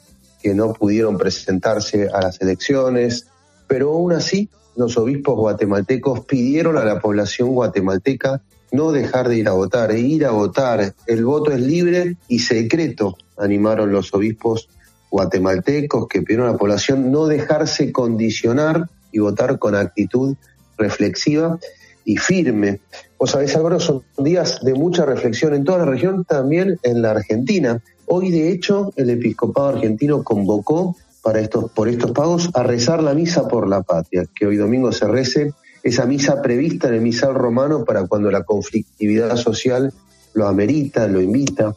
que 0.43 0.55
no 0.55 0.73
pudieron 0.73 1.19
presentarse 1.19 2.09
a 2.13 2.21
las 2.21 2.41
elecciones, 2.41 3.27
pero 3.67 3.93
aún 3.93 4.13
así 4.13 4.49
los 4.77 4.97
obispos 4.97 5.37
guatemaltecos 5.37 6.25
pidieron 6.25 6.79
a 6.79 6.85
la 6.85 7.01
población 7.01 7.51
guatemalteca 7.51 8.43
no 8.73 8.93
dejar 8.93 9.29
de 9.29 9.39
ir 9.39 9.49
a 9.49 9.53
votar, 9.53 9.91
e 9.91 10.01
ir 10.01 10.25
a 10.25 10.31
votar. 10.31 10.95
El 11.07 11.25
voto 11.25 11.51
es 11.53 11.61
libre 11.61 12.17
y 12.29 12.39
secreto, 12.39 13.17
animaron 13.37 13.93
los 13.93 14.15
obispos 14.15 14.69
guatemaltecos 15.11 16.09
que 16.09 16.23
pidieron 16.23 16.49
a 16.49 16.53
la 16.53 16.59
población 16.59 17.11
no 17.11 17.27
dejarse 17.27 17.93
condicionar 17.93 18.89
y 19.13 19.19
votar 19.19 19.59
con 19.59 19.75
actitud 19.75 20.37
reflexiva 20.79 21.59
y 22.05 22.17
firme. 22.17 22.81
Vos 23.19 23.33
sabés, 23.33 23.55
Álvaro, 23.57 23.81
son 23.81 24.03
días 24.19 24.61
de 24.63 24.75
mucha 24.75 25.05
reflexión 25.05 25.55
en 25.55 25.65
toda 25.65 25.79
la 25.79 25.85
región, 25.85 26.25
también 26.25 26.79
en 26.83 27.03
la 27.03 27.11
Argentina. 27.11 27.83
Hoy, 28.07 28.31
de 28.31 28.51
hecho, 28.51 28.93
el 28.97 29.11
episcopado 29.11 29.69
argentino 29.69 30.25
convocó 30.25 30.97
para 31.23 31.41
estos, 31.41 31.71
por 31.73 31.89
estos 31.89 32.13
pagos 32.13 32.49
a 32.55 32.63
rezar 32.63 33.03
la 33.03 33.15
misa 33.15 33.47
por 33.47 33.69
la 33.69 33.83
patria, 33.83 34.25
que 34.35 34.47
hoy 34.47 34.57
domingo 34.57 34.91
se 34.91 35.07
rece 35.07 35.53
esa 35.83 36.07
misa 36.07 36.43
prevista 36.43 36.89
en 36.89 36.95
el 36.95 37.01
misal 37.01 37.35
romano 37.35 37.85
para 37.85 38.07
cuando 38.07 38.31
la 38.31 38.45
conflictividad 38.45 39.37
social 39.37 39.93
lo 40.35 40.47
amerita, 40.47 41.07
lo 41.07 41.21
invita. 41.21 41.75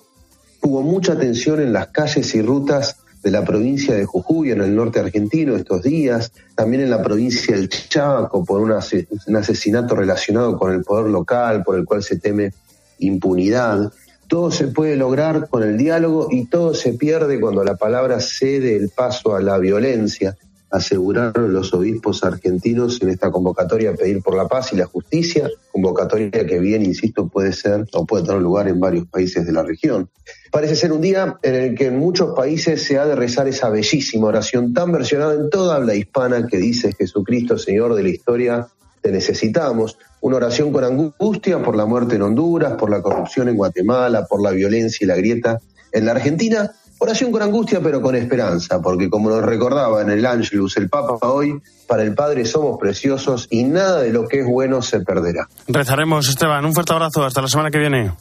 Hubo 0.62 0.82
mucha 0.82 1.18
tensión 1.18 1.62
en 1.62 1.74
las 1.74 1.88
calles 1.88 2.34
y 2.36 2.42
rutas 2.42 2.98
de 3.24 3.32
la 3.32 3.46
provincia 3.46 3.96
de 3.96 4.06
Jujuy, 4.06 4.52
en 4.52 4.62
el 4.62 4.76
norte 4.76 5.00
argentino, 5.00 5.56
estos 5.56 5.82
días, 5.82 6.32
también 6.56 6.84
en 6.84 6.90
la 6.90 7.02
provincia 7.02 7.56
del 7.56 7.70
Chaco, 7.70 8.44
por 8.44 8.60
un, 8.62 8.74
ase- 8.74 9.08
un 9.28 9.36
asesinato 9.38 9.96
relacionado 9.96 10.58
con 10.58 10.74
el 10.74 10.84
poder 10.84 11.10
local, 11.10 11.64
por 11.64 11.78
el 11.78 11.86
cual 11.86 12.04
se 12.04 12.20
teme 12.20 12.52
impunidad. 13.00 13.92
Todo 14.28 14.52
se 14.52 14.68
puede 14.68 14.96
lograr 14.98 15.48
con 15.50 15.64
el 15.64 15.78
diálogo 15.78 16.28
y 16.32 16.46
todo 16.46 16.74
se 16.74 16.94
pierde 16.94 17.40
cuando 17.40 17.64
la 17.64 17.76
palabra 17.76 18.20
cede 18.20 18.76
el 18.76 18.90
paso 18.90 19.36
a 19.36 19.42
la 19.42 19.58
violencia, 19.58 20.36
aseguraron 20.70 21.54
los 21.54 21.74
obispos 21.74 22.24
argentinos 22.24 23.00
en 23.02 23.10
esta 23.10 23.30
convocatoria 23.30 23.92
a 23.92 23.94
pedir 23.94 24.22
por 24.24 24.36
la 24.36 24.48
paz 24.48 24.74
y 24.74 24.76
la 24.76 24.88
justicia, 24.88 25.50
convocatoria 25.72 26.32
que 26.32 26.60
bien, 26.60 26.84
insisto, 26.84 27.28
puede 27.28 27.54
ser 27.54 27.86
o 27.94 28.06
puede 28.06 28.26
tener 28.26 28.42
lugar 28.42 28.68
en 28.68 28.80
varios 28.80 29.08
países 29.08 29.46
de 29.46 29.52
la 29.52 29.62
región. 29.62 30.10
Parece 30.54 30.76
ser 30.76 30.92
un 30.92 31.02
día 31.02 31.40
en 31.42 31.56
el 31.56 31.74
que 31.74 31.88
en 31.88 31.98
muchos 31.98 32.36
países 32.36 32.84
se 32.84 33.00
ha 33.00 33.08
de 33.08 33.16
rezar 33.16 33.48
esa 33.48 33.70
bellísima 33.70 34.28
oración 34.28 34.72
tan 34.72 34.92
versionada 34.92 35.34
en 35.34 35.50
toda 35.50 35.78
habla 35.78 35.96
hispana 35.96 36.46
que 36.46 36.58
dice 36.58 36.94
Jesucristo, 36.96 37.58
Señor 37.58 37.96
de 37.96 38.04
la 38.04 38.10
historia, 38.10 38.68
te 39.02 39.12
necesitamos. 39.12 39.98
Una 40.22 40.38
oración 40.38 40.72
con 40.72 40.84
angustia 40.84 41.60
por 41.64 41.76
la 41.76 41.88
muerte 41.88 42.18
en 42.18 42.22
Honduras, 42.22 42.74
por 42.74 42.92
la 42.92 43.02
corrupción 43.02 43.50
en 43.50 43.58
Guatemala, 43.58 44.28
por 44.28 44.44
la 44.44 44.52
violencia 44.52 45.04
y 45.04 45.08
la 45.08 45.16
grieta 45.16 45.58
en 45.92 46.06
la 46.06 46.12
Argentina. 46.12 46.70
Oración 47.00 47.32
con 47.32 47.42
angustia 47.42 47.80
pero 47.82 48.00
con 48.00 48.16
esperanza, 48.16 48.80
porque 48.80 49.10
como 49.10 49.32
nos 49.32 49.42
recordaba 49.42 50.04
en 50.04 50.12
el 50.12 50.24
Angelus 50.24 50.78
el 50.78 50.88
Papa 50.88 51.18
hoy, 51.28 51.60
para 51.88 52.04
el 52.04 52.14
Padre 52.14 52.46
somos 52.46 52.78
preciosos 52.80 53.48
y 53.50 53.64
nada 53.64 54.02
de 54.02 54.14
lo 54.14 54.28
que 54.28 54.42
es 54.42 54.46
bueno 54.46 54.84
se 54.84 55.00
perderá. 55.00 55.50
Rezaremos, 55.68 56.30
Esteban. 56.30 56.64
Un 56.64 56.76
fuerte 56.76 56.94
abrazo. 56.94 57.24
Hasta 57.24 57.42
la 57.42 57.48
semana 57.48 57.72
que 57.72 57.80
viene. 57.80 58.12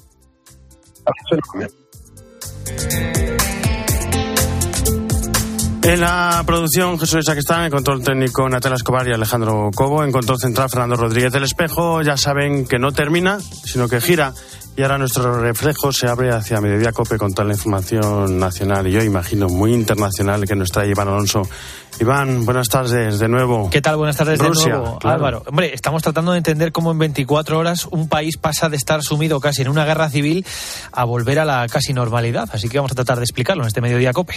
En 5.84 6.00
la 6.00 6.42
producción 6.46 6.98
Jesús 6.98 7.24
Saquistán, 7.24 7.64
en 7.64 7.70
control 7.70 8.04
técnico 8.04 8.48
Natalia 8.48 8.76
Escobar 8.76 9.08
y 9.08 9.12
Alejandro 9.12 9.70
Cobo, 9.74 10.04
en 10.04 10.12
control 10.12 10.38
central 10.38 10.70
Fernando 10.70 10.94
Rodríguez 10.94 11.32
del 11.32 11.42
Espejo, 11.42 12.02
ya 12.02 12.16
saben 12.16 12.66
que 12.66 12.78
no 12.78 12.92
termina, 12.92 13.38
sino 13.64 13.88
que 13.88 14.00
gira 14.00 14.32
Y 14.74 14.82
ahora 14.82 14.96
nuestro 14.96 15.38
reflejo 15.38 15.92
se 15.92 16.08
abre 16.08 16.30
hacia 16.30 16.58
Mediodía 16.60 16.92
Cope 16.92 17.18
con 17.18 17.34
toda 17.34 17.46
la 17.46 17.52
información 17.52 18.38
nacional 18.38 18.86
y 18.86 18.92
yo 18.92 19.02
imagino 19.02 19.48
muy 19.48 19.74
internacional 19.74 20.46
que 20.46 20.56
nos 20.56 20.70
trae 20.70 20.88
Iván 20.88 21.08
Alonso. 21.08 21.42
Iván, 22.00 22.46
buenas 22.46 22.68
tardes 22.70 23.18
de 23.18 23.28
nuevo. 23.28 23.68
¿Qué 23.68 23.82
tal? 23.82 23.96
Buenas 23.96 24.16
tardes 24.16 24.38
Rusia, 24.38 24.72
de 24.72 24.78
nuevo, 24.78 24.98
claro. 24.98 25.16
Álvaro. 25.16 25.42
Hombre, 25.46 25.74
estamos 25.74 26.02
tratando 26.02 26.32
de 26.32 26.38
entender 26.38 26.72
cómo 26.72 26.90
en 26.90 26.98
24 26.98 27.58
horas 27.58 27.86
un 27.90 28.08
país 28.08 28.38
pasa 28.38 28.70
de 28.70 28.78
estar 28.78 29.02
sumido 29.02 29.40
casi 29.40 29.60
en 29.60 29.68
una 29.68 29.84
guerra 29.84 30.08
civil 30.08 30.46
a 30.90 31.04
volver 31.04 31.38
a 31.38 31.44
la 31.44 31.66
casi 31.68 31.92
normalidad. 31.92 32.48
Así 32.50 32.70
que 32.70 32.78
vamos 32.78 32.92
a 32.92 32.94
tratar 32.94 33.18
de 33.18 33.24
explicarlo 33.24 33.64
en 33.64 33.68
este 33.68 33.82
Mediodía 33.82 34.14
Cope. 34.14 34.34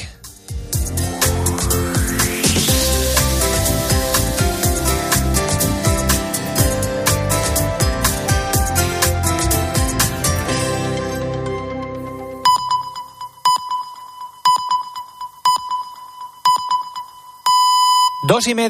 Dos 18.27 18.47
y 18.47 18.55
media. 18.55 18.63